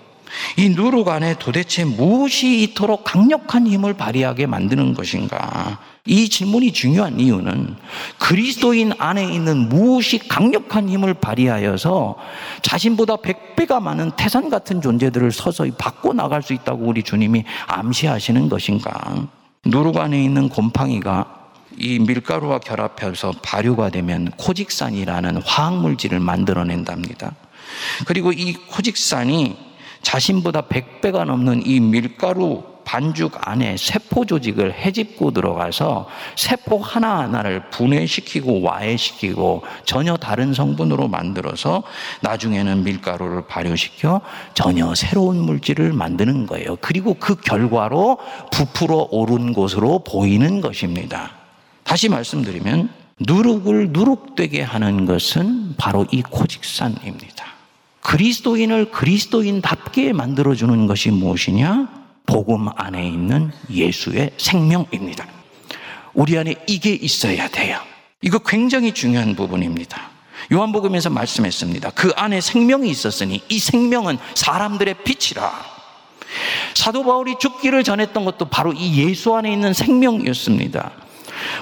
이 0.57 0.69
누룩 0.69 1.07
안에 1.07 1.35
도대체 1.39 1.85
무엇이 1.85 2.63
이토록 2.63 3.03
강력한 3.03 3.67
힘을 3.67 3.93
발휘하게 3.93 4.47
만드는 4.47 4.93
것인가? 4.93 5.79
이 6.07 6.29
질문이 6.29 6.71
중요한 6.71 7.19
이유는 7.19 7.75
그리스도인 8.19 8.93
안에 8.99 9.23
있는 9.23 9.69
무엇이 9.69 10.19
강력한 10.19 10.87
힘을 10.87 11.15
발휘하여서 11.15 12.15
자신보다 12.61 13.17
백배가 13.17 13.79
많은 13.79 14.11
태산 14.11 14.49
같은 14.49 14.81
존재들을 14.81 15.31
서서히 15.31 15.71
바꿔 15.71 16.13
나갈 16.13 16.43
수 16.43 16.53
있다고 16.53 16.85
우리 16.85 17.01
주님이 17.01 17.43
암시하시는 17.67 18.49
것인가? 18.49 19.27
누룩 19.65 19.97
안에 19.97 20.23
있는 20.23 20.47
곰팡이가 20.49 21.45
이 21.77 21.99
밀가루와 21.99 22.59
결합해서 22.59 23.33
발효가 23.41 23.89
되면 23.89 24.31
코직산이라는 24.37 25.41
화학 25.43 25.77
물질을 25.81 26.19
만들어낸답니다. 26.19 27.33
그리고 28.05 28.31
이 28.31 28.53
코직산이 28.53 29.57
자신보다 30.05 30.61
100배가 30.61 31.25
넘는 31.25 31.65
이 31.65 31.79
밀가루 31.79 32.63
반죽 32.85 33.35
안에 33.41 33.75
세포 33.77 34.23
조직을 34.25 34.71
해집고 34.71 35.31
들어가서 35.31 36.07
세포 36.35 36.77
하나하나를 36.77 37.71
분해시키고 37.71 38.61
와해시키고 38.61 39.63
전혀 39.83 40.15
다른 40.15 40.53
성분으로 40.53 41.07
만들어서 41.07 41.81
나중에는 42.21 42.83
밀가루를 42.83 43.47
발효시켜 43.47 44.21
전혀 44.53 44.93
새로운 44.93 45.37
물질을 45.37 45.91
만드는 45.91 46.45
거예요. 46.45 46.77
그리고 46.79 47.15
그 47.15 47.33
결과로 47.35 48.19
부풀어 48.51 49.07
오른 49.09 49.53
곳으로 49.53 50.03
보이는 50.03 50.61
것입니다. 50.61 51.31
다시 51.83 52.09
말씀드리면 52.09 52.89
누룩을 53.19 53.89
누룩되게 53.89 54.61
하는 54.61 55.05
것은 55.05 55.73
바로 55.77 56.05
이 56.11 56.21
코직산입니다. 56.21 57.54
그리스도인을 58.05 58.91
그리스도인답게 58.91 60.13
만들어주는 60.13 60.85
것이 60.85 61.09
무엇이냐? 61.09 62.05
복음 62.27 62.67
안에 62.75 63.07
있는 63.07 63.51
예수의 63.69 64.31
생명입니다. 64.37 65.25
우리 66.13 66.37
안에 66.37 66.55
이게 66.67 66.93
있어야 66.93 67.47
돼요. 67.47 67.79
이거 68.21 68.39
굉장히 68.39 68.93
중요한 68.93 69.35
부분입니다. 69.35 70.09
요한복음에서 70.53 71.09
말씀했습니다. 71.09 71.91
그 71.91 72.11
안에 72.15 72.41
생명이 72.41 72.89
있었으니 72.89 73.41
이 73.49 73.59
생명은 73.59 74.17
사람들의 74.35 75.03
빛이라. 75.03 75.51
사도 76.75 77.03
바울이 77.03 77.35
죽기를 77.39 77.83
전했던 77.83 78.23
것도 78.25 78.45
바로 78.45 78.71
이 78.73 78.97
예수 79.03 79.33
안에 79.35 79.51
있는 79.51 79.73
생명이었습니다. 79.73 80.91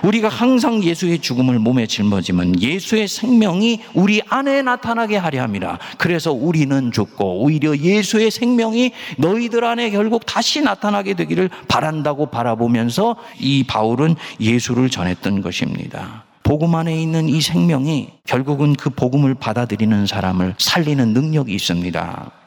우리가 0.04 0.30
항상 0.30 0.84
예수의 0.84 1.20
죽음을 1.20 1.60
몸에 1.60 1.88
짊어지면 1.88 2.62
예수의 2.62 3.08
생명이 3.08 3.82
우리 3.94 4.22
안에 4.28 4.62
나타나게 4.62 5.18
하려 5.18 5.44
함이라. 5.44 5.80
그래서 5.98 6.32
우리는 6.32 6.92
죽고 6.92 7.44
오히려 7.44 7.76
예수의 7.78 8.32
생명이 8.32 8.92
너희들 9.18 9.64
안에 9.64 9.90
결국 9.92 10.26
다시 10.26 10.62
나타나게 10.62 11.14
되기를 11.14 11.50
바란다고 11.68 12.28
바라보면서 12.28 13.16
이 13.40 13.64
바울은 13.64 14.16
예수를 14.40 14.90
전했던 14.90 15.42
것입니다. 15.42 16.24
복음 16.44 16.76
안에 16.76 17.02
있는 17.02 17.30
이 17.30 17.42
생명이 17.42 18.10
결국은 18.26 18.74
그 18.74 18.90
복음을 18.90 19.34
받아들이는 19.34 20.06
사람을 20.06 20.56
살리는 20.58 21.14
능력이 21.14 21.54
있습니다. 21.54 22.43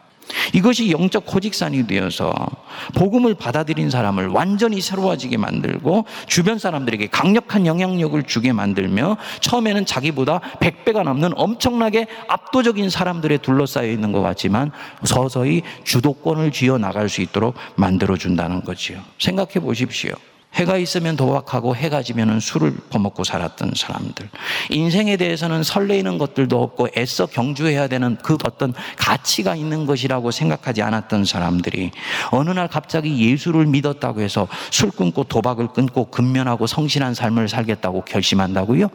이것이 0.52 0.90
영적 0.90 1.26
코직산이 1.26 1.87
되어서 1.87 2.35
복음을 2.95 3.35
받아들인 3.35 3.90
사람을 3.90 4.28
완전히 4.28 4.80
새로워지게 4.80 5.37
만들고 5.37 6.04
주변 6.26 6.59
사람들에게 6.59 7.08
강력한 7.08 7.67
영향력을 7.67 8.23
주게 8.25 8.52
만들며 8.52 9.17
처음에는 9.41 9.86
자기보다 9.86 10.41
100배가 10.60 11.02
넘는 11.02 11.32
엄청나게 11.36 12.06
압도적인 12.28 12.91
사람들에 12.91 13.39
둘러싸여 13.39 13.91
있는 13.91 14.12
것 14.12 14.23
같지만 14.23 14.71
서서히 15.04 15.62
주도권을 15.84 16.52
쥐어 16.52 16.78
나갈 16.78 17.08
수 17.08 17.23
있도록 17.23 17.54
만들어 17.76 18.17
준다는 18.17 18.62
거지요. 18.62 19.00
생각해 19.19 19.54
보십시오. 19.60 20.15
해가 20.56 20.78
있으면 20.78 21.16
도박하고 21.16 21.76
해가 21.76 22.02
지면은 22.02 22.40
술을 22.40 22.75
퍼먹고 22.90 23.25
살았던 23.25 23.73
사람들. 23.76 24.28
인생에 24.71 25.16
대해서는 25.16 25.62
설레이는 25.62 26.19
것들도 26.19 26.62
없고 26.62 26.88
애써 26.97 27.26
경주해야 27.26 27.88
되는 27.88 28.16
그 28.23 28.36
어떤 28.45 28.73
가치가 28.97 29.54
있는 29.54 29.86
것이라고 29.86 30.30
생각하지 30.30 30.82
않았던 30.82 31.25
사람들이 31.25 31.90
어느 32.30 32.50
날 32.50 32.69
갑자기 32.69 33.19
예수를 33.30 33.66
믿었다고 33.66 34.21
해서 34.21 34.49
술 34.71 34.90
끊고 34.90 35.25
도박을 35.25 35.69
끊고 35.69 36.06
근면하고 36.06 36.66
성실한 36.66 37.14
삶을 37.14 37.49
살겠다고 37.49 38.02
결심한다고요? 38.02 38.88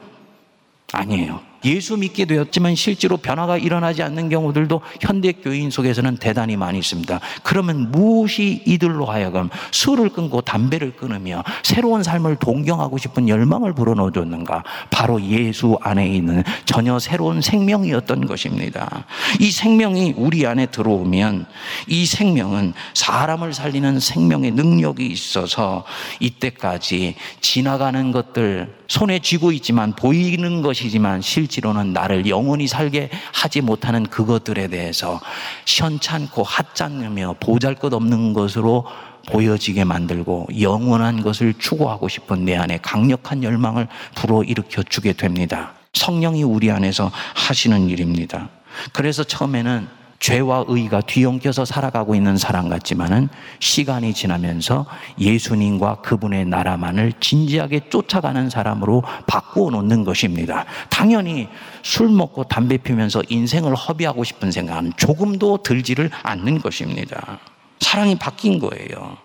아니에요. 0.93 1.51
예수 1.65 1.97
믿게 1.97 2.26
되었지만 2.26 2.76
실제로 2.76 3.17
변화가 3.17 3.58
일어나지 3.58 4.04
않는 4.04 4.30
경우들도 4.30 4.82
현대 5.02 5.32
교인 5.32 5.69
속에서는 5.69 6.17
대단히 6.17 6.56
많이 6.56 6.80
있습니다. 6.80 7.19
그러면 7.43 7.91
무엇이 7.91 8.63
이들로 8.65 9.06
하여금 9.06 9.50
술을 9.71 10.10
끊고 10.10 10.41
담배를 10.41 10.95
끊으며 10.95 11.43
새로운 11.63 12.04
삶을 12.04 12.38
동경하고 12.38 12.97
싶은 12.97 13.30
열망을 13.30 13.74
불어넣어 13.74 14.12
줬는가? 14.12 14.63
바로 14.89 15.21
예수 15.21 15.78
안에 15.82 16.08
있는 16.08 16.43
전혀 16.65 16.97
새로운 17.00 17.41
생명이었던 17.41 18.26
것입니다. 18.26 19.06
이 19.39 19.52
생명이 19.52 20.15
우리 20.17 20.45
안에 20.45 20.67
들어오면 20.67 21.45
이 21.88 22.06
생명은 22.06 22.74
사람을 22.93 23.54
살리는 23.54 24.00
생명의 24.00 24.52
능력이 24.52 25.06
있어서 25.08 25.84
이때까지 26.19 27.15
지나가는 27.41 28.12
것들 28.12 28.76
손에 28.88 29.19
쥐고 29.19 29.52
있지만 29.54 29.93
보이는 29.93 30.62
것이지만 30.62 31.21
실제 31.21 31.51
로는 31.60 31.92
나를 31.92 32.28
영원히 32.28 32.68
살게 32.68 33.10
하지 33.34 33.60
못하는 33.62 34.04
그것들에 34.06 34.68
대해서 34.68 35.20
시원찮고 35.66 36.44
하찮으며 36.44 37.36
보잘것 37.40 37.94
없는 37.94 38.34
것으로 38.34 38.86
보여지게 39.30 39.84
만들고 39.84 40.48
영원한 40.62 41.22
것을 41.22 41.54
추구하고 41.58 42.08
싶은 42.08 42.46
내 42.46 42.56
안에 42.56 42.80
강력한 42.82 43.44
열망을 43.44 43.88
불어일으켜 44.16 44.84
주게 44.84 45.14
됩니다. 45.14 45.74
성령이 45.94 46.44
우리 46.44 46.72
안에서 46.72 47.12
하시는 47.36 47.90
일입니다. 47.90 48.50
그래서 48.94 49.24
처음에는 49.24 50.01
죄와 50.22 50.66
의가 50.68 51.02
뒤엉켜서 51.02 51.66
살아가고 51.66 52.16
있는 52.16 52.38
사람 52.38 52.70
같지만은 52.70 53.28
시간이 53.60 54.14
지나면서 54.14 54.86
예수님과 55.20 56.02
그분의 56.02 56.46
나라만을 56.46 57.14
진지하게 57.20 57.90
쫓아가는 57.90 58.50
사람으로 58.50 59.04
바꾸어 59.26 59.72
놓는 59.72 60.04
것입니다. 60.04 60.66
당연히 60.90 61.50
술 61.82 62.10
먹고 62.10 62.44
담배 62.44 62.78
피면서 62.78 63.24
인생을 63.28 63.74
허비하고 63.74 64.24
싶은 64.24 64.52
생각은 64.52 64.94
조금도 64.96 65.64
들지를 65.64 66.12
않는 66.22 66.62
것입니다. 66.62 67.40
사랑이 67.80 68.16
바뀐 68.16 68.60
거예요. 68.60 69.18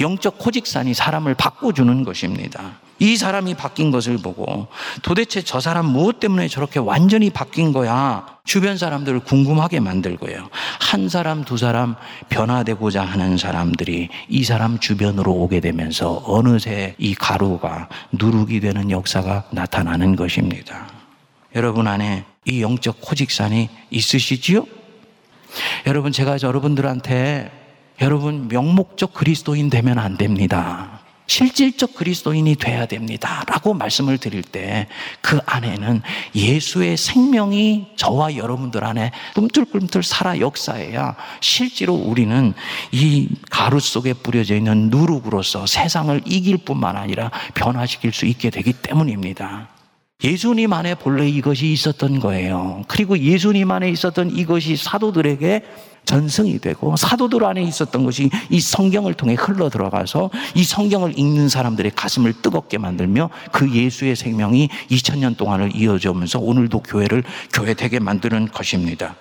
영적 0.00 0.38
코직산이 0.38 0.94
사람을 0.94 1.34
바꿔주는 1.34 2.04
것입니다. 2.04 2.78
이 2.98 3.16
사람이 3.16 3.54
바뀐 3.54 3.90
것을 3.90 4.18
보고 4.18 4.68
도대체 5.02 5.42
저 5.42 5.58
사람 5.58 5.86
무엇 5.86 6.20
때문에 6.20 6.46
저렇게 6.46 6.78
완전히 6.78 7.30
바뀐 7.30 7.72
거야? 7.72 8.24
주변 8.44 8.78
사람들을 8.78 9.20
궁금하게 9.20 9.80
만들고요. 9.80 10.48
한 10.78 11.08
사람, 11.08 11.44
두 11.44 11.56
사람 11.56 11.96
변화되고자 12.28 13.02
하는 13.02 13.36
사람들이 13.36 14.08
이 14.28 14.44
사람 14.44 14.78
주변으로 14.78 15.32
오게 15.32 15.58
되면서 15.60 16.22
어느새 16.26 16.94
이 16.98 17.14
가루가 17.14 17.88
누룩이 18.12 18.60
되는 18.60 18.90
역사가 18.90 19.44
나타나는 19.50 20.14
것입니다. 20.14 20.86
여러분 21.56 21.88
안에 21.88 22.24
이 22.44 22.62
영적 22.62 23.00
코직산이 23.00 23.68
있으시지요? 23.90 24.64
여러분, 25.86 26.12
제가 26.12 26.38
여러분들한테 26.42 27.50
여러분 28.02 28.48
명목적 28.48 29.14
그리스도인 29.14 29.70
되면 29.70 29.98
안 29.98 30.18
됩니다. 30.18 31.00
실질적 31.28 31.94
그리스도인이 31.94 32.56
돼야 32.56 32.84
됩니다. 32.84 33.42
라고 33.46 33.72
말씀을 33.72 34.18
드릴 34.18 34.42
때 34.42 34.88
그 35.32 35.38
안에는 35.46 36.02
예수의 36.34 36.98
생명이 36.98 37.86
저와 37.96 38.36
여러분들 38.36 38.84
안에 38.84 39.12
꿈틀꿈틀 39.34 40.02
살아 40.02 40.38
역사해야 40.38 41.16
실제로 41.40 41.94
우리는 41.94 42.52
이 42.90 43.28
가루 43.48 43.80
속에 43.80 44.12
뿌려져 44.12 44.56
있는 44.56 44.90
누룩으로서 44.90 45.66
세상을 45.66 46.20
이길 46.26 46.58
뿐만 46.58 46.98
아니라 46.98 47.30
변화시킬 47.54 48.12
수 48.12 48.26
있게 48.26 48.50
되기 48.50 48.74
때문입니다. 48.74 49.68
예수님 50.22 50.72
안에 50.72 50.96
본래 50.96 51.26
이것이 51.26 51.72
있었던 51.72 52.20
거예요. 52.20 52.84
그리고 52.88 53.18
예수님 53.18 53.70
안에 53.70 53.88
있었던 53.88 54.36
이것이 54.36 54.76
사도들에게 54.76 55.62
전승이 56.04 56.58
되고 56.58 56.96
사도들 56.96 57.44
안에 57.44 57.62
있었던 57.62 58.04
것이 58.04 58.30
이 58.50 58.60
성경을 58.60 59.14
통해 59.14 59.34
흘러 59.34 59.70
들어가서 59.70 60.30
이 60.54 60.64
성경을 60.64 61.18
읽는 61.18 61.48
사람들의 61.48 61.92
가슴을 61.94 62.34
뜨겁게 62.42 62.78
만들며 62.78 63.30
그 63.52 63.72
예수의 63.72 64.16
생명이 64.16 64.68
2000년 64.90 65.36
동안을 65.36 65.74
이어져 65.76 66.10
오면서 66.10 66.38
오늘도 66.38 66.80
교회를 66.80 67.22
교회 67.52 67.74
되게 67.74 67.98
만드는 67.98 68.48
것입니다. 68.48 69.14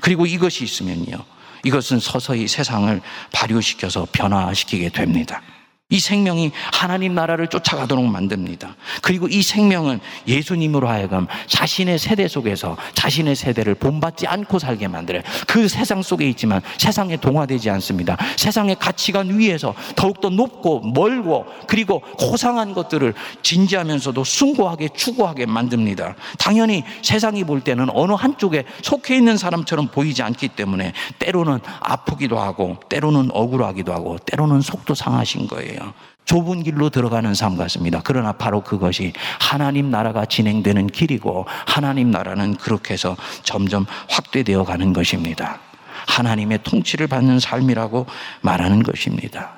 그리고 0.00 0.26
이것이 0.26 0.64
있으면요. 0.64 1.18
이것은 1.64 1.98
서서히 1.98 2.46
세상을 2.46 3.00
발효시켜서 3.32 4.06
변화시키게 4.12 4.90
됩니다. 4.90 5.42
이 5.90 6.00
생명이 6.00 6.50
하나님 6.72 7.14
나라를 7.14 7.46
쫓아가도록 7.46 8.04
만듭니다. 8.06 8.74
그리고 9.02 9.28
이 9.28 9.42
생명은 9.42 10.00
예수님으로 10.26 10.88
하여금 10.88 11.26
자신의 11.46 11.98
세대 11.98 12.26
속에서 12.26 12.76
자신의 12.94 13.36
세대를 13.36 13.74
본받지 13.76 14.26
않고 14.26 14.58
살게 14.58 14.88
만들어요. 14.88 15.22
그 15.46 15.68
세상 15.68 16.02
속에 16.02 16.26
있지만 16.30 16.62
세상에 16.78 17.16
동화되지 17.18 17.68
않습니다. 17.68 18.16
세상의 18.36 18.76
가치관 18.80 19.38
위에서 19.38 19.74
더욱더 19.94 20.30
높고 20.30 20.80
멀고 20.80 21.44
그리고 21.68 22.00
고상한 22.18 22.72
것들을 22.72 23.12
진지하면서도 23.42 24.24
숭고하게 24.24 24.88
추구하게 24.96 25.46
만듭니다. 25.46 26.16
당연히 26.38 26.82
세상이 27.02 27.44
볼 27.44 27.60
때는 27.60 27.88
어느 27.92 28.12
한쪽에 28.14 28.64
속해 28.82 29.16
있는 29.16 29.36
사람처럼 29.36 29.88
보이지 29.88 30.22
않기 30.22 30.48
때문에 30.48 30.92
때로는 31.18 31.60
아프기도 31.80 32.40
하고 32.40 32.78
때로는 32.88 33.30
억울하기도 33.32 33.92
하고 33.92 34.18
때로는 34.18 34.62
속도 34.62 34.94
상하신 34.94 35.46
거예요. 35.46 35.73
거예요. 35.74 35.92
좁은 36.24 36.62
길로 36.62 36.88
들어가는 36.88 37.34
삶 37.34 37.56
같습니다. 37.56 38.00
그러나 38.02 38.32
바로 38.32 38.62
그것이 38.62 39.12
하나님 39.38 39.90
나라가 39.90 40.24
진행되는 40.24 40.86
길이고 40.86 41.46
하나님 41.66 42.10
나라는 42.10 42.54
그렇게 42.54 42.94
해서 42.94 43.16
점점 43.42 43.84
확대되어 44.08 44.64
가는 44.64 44.92
것입니다. 44.92 45.60
하나님의 46.06 46.60
통치를 46.62 47.06
받는 47.08 47.40
삶이라고 47.40 48.06
말하는 48.40 48.82
것입니다. 48.82 49.52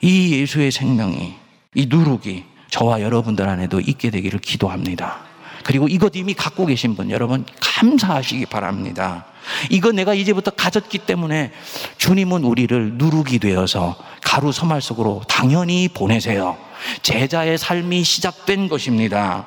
이 0.00 0.32
예수의 0.34 0.70
생명이, 0.70 1.34
이 1.74 1.86
누룩이 1.86 2.44
저와 2.70 3.00
여러분들 3.00 3.48
안에도 3.48 3.80
있게 3.80 4.10
되기를 4.10 4.40
기도합니다. 4.40 5.18
그리고 5.64 5.88
이것 5.88 6.14
이미 6.14 6.34
갖고 6.34 6.66
계신 6.66 6.94
분 6.94 7.10
여러분 7.10 7.44
감사하시기 7.60 8.46
바랍니다. 8.46 9.24
이거 9.70 9.92
내가 9.92 10.14
이제부터 10.14 10.50
가졌기 10.50 10.98
때문에 10.98 11.52
주님은 11.98 12.44
우리를 12.44 12.94
누룩이 12.94 13.38
되어서 13.38 13.96
가루 14.22 14.52
서말 14.52 14.80
속으로 14.80 15.22
당연히 15.28 15.88
보내세요. 15.88 16.56
제자의 17.02 17.58
삶이 17.58 18.04
시작된 18.04 18.68
것입니다. 18.68 19.46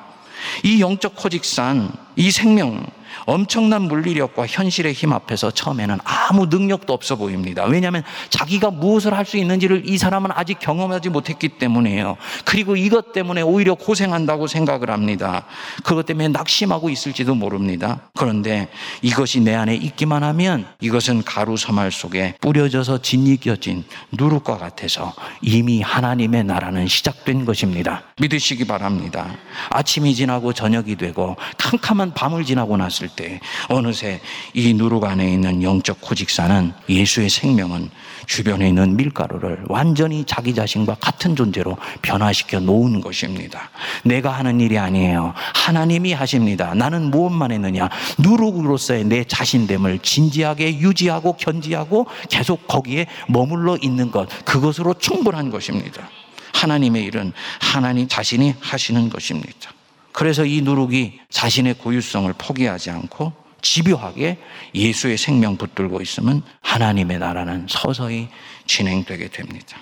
이 0.62 0.80
영적 0.80 1.22
허직산, 1.22 1.92
이 2.16 2.30
생명, 2.30 2.86
엄청난 3.26 3.82
물리력과 3.82 4.46
현실의 4.46 4.92
힘 4.94 5.12
앞에서 5.12 5.52
처음에는 5.52 5.98
아무 6.04 6.46
능력도 6.46 6.92
없어 6.92 7.16
보입니다. 7.16 7.64
왜냐하면 7.64 8.02
자기가 8.30 8.72
무엇을 8.72 9.14
할 9.14 9.28
수 9.28 9.36
있는지를 9.36 9.82
이 9.84 9.98
사람은 9.98 10.30
아직 10.32 10.58
경험하지 10.58 11.10
못했기 11.10 11.50
때문이에요. 11.50 12.16
그리고 12.44 12.76
이것 12.76 13.12
때문에 13.12 13.42
오히려 13.42 13.74
고생한다고 13.74 14.46
생각을 14.46 14.90
합니다. 14.90 15.44
그것 15.84 16.06
때문에 16.06 16.28
낙심하고 16.28 16.88
있을지도 16.88 17.34
모릅니다. 17.34 18.00
그런데 18.16 18.68
이것이 19.02 19.40
내 19.40 19.54
안에 19.54 19.74
있기만 19.74 20.24
하면 20.24 20.66
이것은 20.80 21.22
가루 21.24 21.56
서말 21.56 21.92
속에 21.92 22.36
뿌려져서 22.40 23.02
진이겨진 23.02 23.84
누룩과 24.12 24.56
같아서 24.56 25.12
이미 25.42 25.82
하나님의 25.82 26.44
나라는 26.44 26.88
시작된 26.88 27.44
것입니다. 27.44 28.02
믿으시기 28.20 28.66
바랍니다. 28.66 29.28
아침이 29.68 30.14
지나고 30.14 30.54
저녁이 30.54 30.96
되고 30.96 31.36
캄캄한 31.58 32.14
밤을 32.14 32.44
지나고 32.44 32.78
났을 32.78 33.07
때때 33.16 33.40
어느새 33.68 34.20
이 34.54 34.74
누룩 34.74 35.04
안에 35.04 35.32
있는 35.32 35.62
영적 35.62 36.00
고직사는 36.00 36.72
예수의 36.88 37.28
생명은 37.30 37.90
주변에 38.26 38.68
있는 38.68 38.96
밀가루를 38.96 39.64
완전히 39.68 40.24
자기 40.24 40.54
자신과 40.54 40.96
같은 40.96 41.34
존재로 41.34 41.76
변화시켜 42.02 42.60
놓은 42.60 43.00
것입니다. 43.00 43.70
내가 44.04 44.30
하는 44.30 44.60
일이 44.60 44.78
아니에요. 44.78 45.32
하나님이 45.54 46.12
하십니다. 46.12 46.74
나는 46.74 47.10
무엇만 47.10 47.52
했느냐? 47.52 47.88
누룩으로서의 48.18 49.04
내 49.04 49.24
자신됨을 49.24 50.00
진지하게 50.00 50.78
유지하고 50.78 51.34
견지하고 51.34 52.06
계속 52.28 52.66
거기에 52.68 53.06
머물러 53.28 53.78
있는 53.80 54.10
것. 54.10 54.28
그것으로 54.44 54.94
충분한 54.94 55.50
것입니다. 55.50 56.10
하나님의 56.52 57.04
일은 57.04 57.32
하나님 57.60 58.08
자신이 58.08 58.54
하시는 58.60 59.08
것입니다. 59.08 59.70
그래서 60.18 60.44
이 60.44 60.62
누룩이 60.62 61.20
자신의 61.30 61.74
고유성을 61.74 62.32
포기하지 62.36 62.90
않고 62.90 63.32
집요하게 63.62 64.38
예수의 64.74 65.16
생명 65.16 65.56
붙들고 65.56 66.00
있으면 66.00 66.42
하나님의 66.60 67.20
나라는 67.20 67.66
서서히 67.68 68.26
진행되게 68.66 69.28
됩니다. 69.28 69.78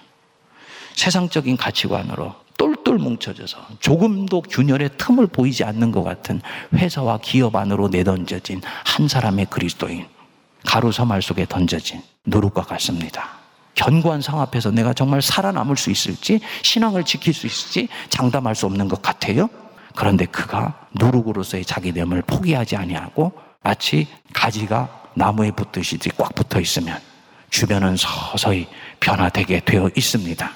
세상적인 0.94 1.56
가치관으로 1.56 2.34
똘똘 2.58 2.98
뭉쳐져서 2.98 3.78
조금도 3.80 4.42
균열의 4.42 4.90
틈을 4.98 5.26
보이지 5.28 5.64
않는 5.64 5.90
것 5.90 6.02
같은 6.02 6.42
회사와 6.74 7.20
기업 7.22 7.56
안으로 7.56 7.88
내던져진 7.88 8.60
한 8.84 9.08
사람의 9.08 9.46
그리스도인 9.46 10.06
가루 10.66 10.92
서말 10.92 11.22
속에 11.22 11.46
던져진 11.46 12.02
누룩과 12.26 12.60
같습니다. 12.64 13.38
견고한 13.74 14.20
상 14.20 14.38
앞에서 14.42 14.70
내가 14.70 14.92
정말 14.92 15.22
살아남을 15.22 15.78
수 15.78 15.90
있을지 15.90 16.40
신앙을 16.62 17.04
지킬 17.04 17.32
수 17.32 17.46
있을지 17.46 17.88
장담할 18.10 18.54
수 18.54 18.66
없는 18.66 18.88
것 18.88 19.00
같아요. 19.00 19.48
그런데 19.96 20.26
그가 20.26 20.86
누룩으로서의 20.92 21.64
자기 21.64 21.90
됨을 21.90 22.22
포기하지 22.22 22.76
아니하고 22.76 23.32
마치 23.62 24.06
가지가 24.32 25.04
나무에 25.14 25.50
붙듯이 25.50 25.98
꽉 26.18 26.34
붙어 26.34 26.60
있으면 26.60 27.00
주변은 27.50 27.96
서서히 27.96 28.68
변화되게 29.00 29.60
되어 29.60 29.90
있습니다. 29.96 30.50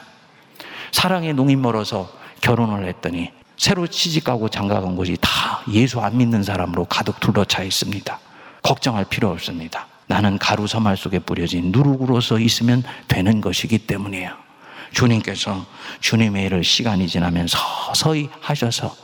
사랑의 0.92 1.32
농이 1.32 1.56
멀어서 1.56 2.12
결혼을 2.42 2.86
했더니 2.86 3.32
새로 3.56 3.86
취직하고 3.86 4.48
장가간 4.48 4.94
곳이 4.94 5.16
다 5.20 5.62
예수 5.72 6.00
안 6.00 6.18
믿는 6.18 6.42
사람으로 6.42 6.84
가득 6.84 7.18
둘러차 7.18 7.62
있습니다. 7.62 8.18
걱정할 8.62 9.06
필요 9.06 9.30
없습니다. 9.30 9.86
나는 10.06 10.36
가루 10.38 10.66
서말 10.66 10.98
속에 10.98 11.18
뿌려진 11.18 11.72
누룩으로서 11.72 12.38
있으면 12.38 12.82
되는 13.08 13.40
것이기 13.40 13.78
때문이에요. 13.78 14.32
주님께서 14.92 15.64
주님의 16.00 16.46
일을 16.46 16.64
시간이 16.64 17.08
지나면 17.08 17.46
서서히 17.48 18.28
하셔서 18.40 18.94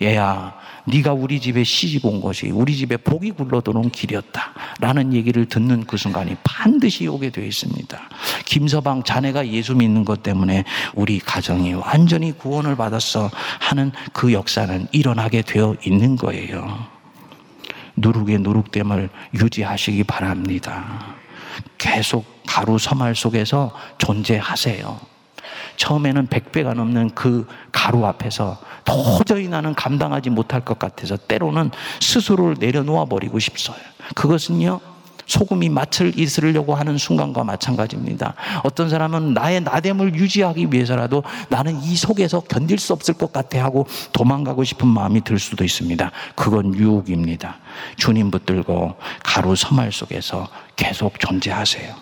얘야, 0.00 0.54
네가 0.84 1.12
우리 1.12 1.40
집에 1.40 1.64
시집 1.64 2.06
온 2.06 2.20
것이 2.20 2.50
우리 2.50 2.76
집에 2.76 2.96
복이 2.96 3.32
굴러들어온 3.32 3.90
길이었다. 3.90 4.52
라는 4.80 5.12
얘기를 5.12 5.46
듣는 5.46 5.84
그 5.84 5.96
순간이 5.96 6.36
반드시 6.44 7.06
오게 7.08 7.30
되어 7.30 7.44
있습니다. 7.44 7.98
김서방 8.44 9.02
자네가 9.02 9.48
예수 9.48 9.74
믿는 9.74 10.04
것 10.04 10.22
때문에 10.22 10.64
우리 10.94 11.18
가정이 11.18 11.74
완전히 11.74 12.32
구원을 12.32 12.76
받았어 12.76 13.30
하는 13.58 13.90
그 14.12 14.32
역사는 14.32 14.86
일어나게 14.92 15.42
되어 15.42 15.74
있는 15.84 16.16
거예요. 16.16 16.86
누룩의 17.96 18.38
누룩됨을 18.38 19.10
유지하시기 19.34 20.04
바랍니다. 20.04 21.16
계속 21.76 22.24
가루 22.46 22.78
서말 22.78 23.14
속에서 23.16 23.72
존재하세요. 23.98 25.17
처음에는 25.76 26.28
100배가 26.28 26.74
넘는 26.74 27.10
그 27.10 27.46
가루 27.72 28.04
앞에서 28.06 28.58
도저히 28.84 29.48
나는 29.48 29.74
감당하지 29.74 30.30
못할 30.30 30.60
것 30.64 30.78
같아서 30.78 31.16
때로는 31.16 31.70
스스로를 32.00 32.56
내려놓아 32.58 33.04
버리고 33.04 33.38
싶어요. 33.38 33.76
그것은요, 34.14 34.80
소금이 35.28 35.68
맛을 35.68 36.14
이으려고 36.18 36.74
하는 36.74 36.98
순간과 36.98 37.44
마찬가지입니다. 37.44 38.34
어떤 38.64 38.88
사람은 38.88 39.34
나의 39.34 39.60
나됨을 39.60 40.14
유지하기 40.14 40.68
위해서라도 40.72 41.22
나는 41.50 41.80
이 41.82 41.94
속에서 41.94 42.40
견딜 42.40 42.78
수 42.78 42.94
없을 42.94 43.14
것 43.14 43.30
같아 43.30 43.62
하고 43.62 43.86
도망가고 44.12 44.64
싶은 44.64 44.88
마음이 44.88 45.20
들 45.20 45.38
수도 45.38 45.64
있습니다. 45.64 46.10
그건 46.34 46.74
유혹입니다. 46.74 47.58
주님 47.96 48.30
붙들고 48.30 48.96
가루 49.22 49.54
서말 49.54 49.92
속에서 49.92 50.48
계속 50.76 51.20
존재하세요. 51.20 51.94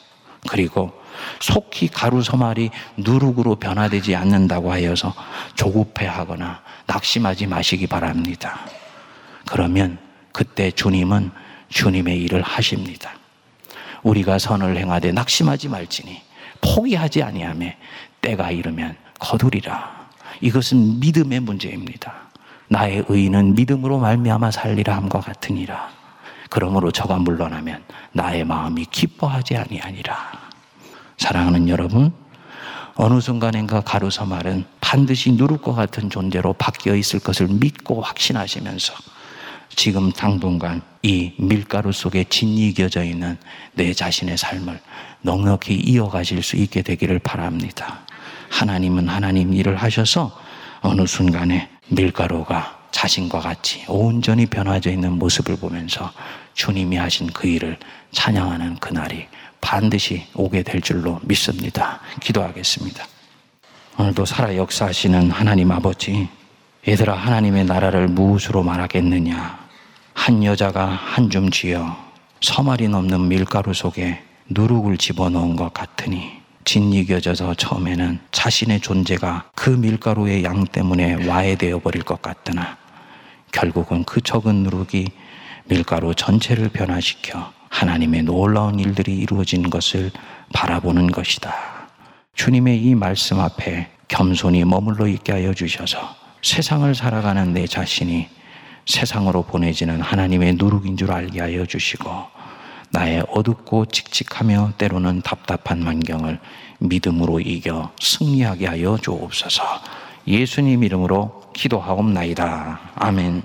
그리고 0.49 0.93
속히 1.41 1.89
가루 1.89 2.23
서말이 2.23 2.71
누룩으로 2.97 3.57
변화되지 3.57 4.15
않는다고 4.17 4.73
하여서 4.73 5.15
조급해 5.55 6.07
하거나 6.07 6.63
낙심하지 6.87 7.47
마시기 7.47 7.87
바랍니다. 7.87 8.61
그러면 9.47 9.99
그때 10.33 10.71
주님은 10.71 11.31
주님의 11.69 12.21
일을 12.23 12.43
하십니다. 12.43 13.13
우리가 14.03 14.39
선을 14.39 14.77
행하되 14.77 15.13
낙심하지 15.13 15.69
말지니 15.69 16.23
포기하지 16.61 17.23
아니하며 17.23 17.71
때가 18.21 18.51
이르면 18.51 18.97
거두리라. 19.19 20.07
이것은 20.41 21.01
믿음의 21.01 21.41
문제입니다. 21.41 22.13
나의 22.69 23.05
의는 23.09 23.55
믿음으로 23.55 23.99
말미암아 23.99 24.51
살리라 24.51 24.97
함과 24.97 25.21
같으니라. 25.21 25.89
그러므로 26.51 26.91
저가 26.91 27.19
물러나면 27.19 27.83
나의 28.13 28.45
마음이 28.45 28.87
기뻐하지 28.87 29.57
아니하니라. 29.57 30.46
사랑하는 31.27 31.69
여러분, 31.69 32.13
어느 32.95 33.21
순간인가 33.21 33.81
가루서 33.81 34.27
말은 34.27 34.65
반드시 34.81 35.33
누를 35.33 35.59
것 35.59 35.75
같은 35.75 36.09
존재로 36.09 36.53
바뀌어 36.53 36.95
있을 36.95 37.19
것을 37.19 37.49
믿고 37.49 38.01
확신하시면서 38.01 38.95
지금 39.71 40.13
당분간 40.13 40.83
이 41.03 41.33
밀가루 41.37 41.91
속에 41.91 42.23
짓이겨져 42.23 43.03
있는 43.03 43.37
내 43.73 43.93
자신의 43.93 44.39
삶을 44.39 44.81
넉넉히 45.23 45.75
이어가실 45.75 46.45
수 46.45 46.55
있게 46.55 46.83
되기를 46.83 47.19
바랍니다. 47.19 48.03
하나님은 48.51 49.09
하나님 49.09 49.53
일을 49.53 49.75
하셔서 49.75 50.31
어느 50.81 51.09
순간에 51.09 51.69
밀가루가 51.89 52.79
자신과 52.93 53.41
같이 53.41 53.85
온전히 53.89 54.47
변화져 54.47 54.93
있는 54.93 55.19
모습을 55.19 55.57
보면서 55.57 56.13
주님이 56.55 56.99
하신 56.99 57.33
그 57.33 57.49
일을 57.49 57.81
찬양하는 58.13 58.77
그날이 58.77 59.27
반드시 59.61 60.27
오게 60.35 60.63
될 60.63 60.81
줄로 60.81 61.21
믿습니다. 61.23 62.01
기도하겠습니다. 62.21 63.05
오늘도 63.99 64.25
살아 64.27 64.55
역사하시는 64.57 65.31
하나님 65.31 65.73
아버지, 65.73 66.29
얘들아 66.87 67.15
하나님의 67.15 67.65
나라를 67.65 68.09
무엇으로 68.09 68.63
말하겠느냐? 68.63 69.67
한 70.15 70.45
여자가 70.45 70.87
한 70.87 71.31
줌 71.31 71.51
쥐어 71.51 71.97
서말이 72.41 72.89
넘는 72.89 73.29
밀가루 73.29 73.75
속에 73.75 74.23
누룩을 74.51 74.97
집어넣은 74.99 75.57
것 75.57 75.73
같으니 75.75 76.31
짓이겨져서 76.65 77.55
처음에는 77.55 78.21
자신의 78.33 78.81
존재가 78.81 79.51
그 79.55 79.71
밀가루의 79.71 80.45
양 80.45 80.65
때문에 80.65 81.27
와해되어 81.27 81.79
버릴 81.81 82.03
것 82.03 82.21
같으나 82.23 82.77
결국은 83.53 84.05
그 84.05 84.21
적은 84.21 84.63
누룩이 84.65 85.07
밀가루 85.65 86.15
전체를 86.15 86.69
변화시켜 86.69 87.53
하나님의 87.77 88.23
놀라운 88.23 88.81
일들이 88.81 89.19
이루어진 89.19 89.69
것을 89.69 90.11
바라보는 90.55 91.09
것이다. 91.09 91.55
주님의 92.35 92.83
이 92.83 92.95
말씀 92.95 93.39
앞에 93.39 93.91
겸손히 94.09 94.65
머물러 94.65 95.07
있게 95.09 95.33
하여 95.33 95.53
주셔서 95.53 95.99
세상을 96.41 96.95
살아가는 96.95 97.53
내 97.53 97.67
자신이 97.67 98.29
세상으로 98.87 99.43
보내지는 99.43 100.01
하나님의 100.01 100.55
누룩인 100.55 100.97
줄 100.97 101.13
알게 101.13 101.41
하여 101.41 101.67
주시고 101.67 102.09
나의 102.93 103.27
어둡고 103.29 103.87
칙칙하며 103.87 104.73
때로는 104.79 105.21
답답한 105.21 105.83
환경을 105.83 106.39
믿음으로 106.79 107.41
이겨 107.41 107.93
승리하게 108.01 108.67
하여 108.69 108.97
주옵소서. 108.97 109.63
예수님 110.27 110.83
이름으로 110.83 111.43
기도하옵나이다. 111.53 112.93
아멘. 112.95 113.43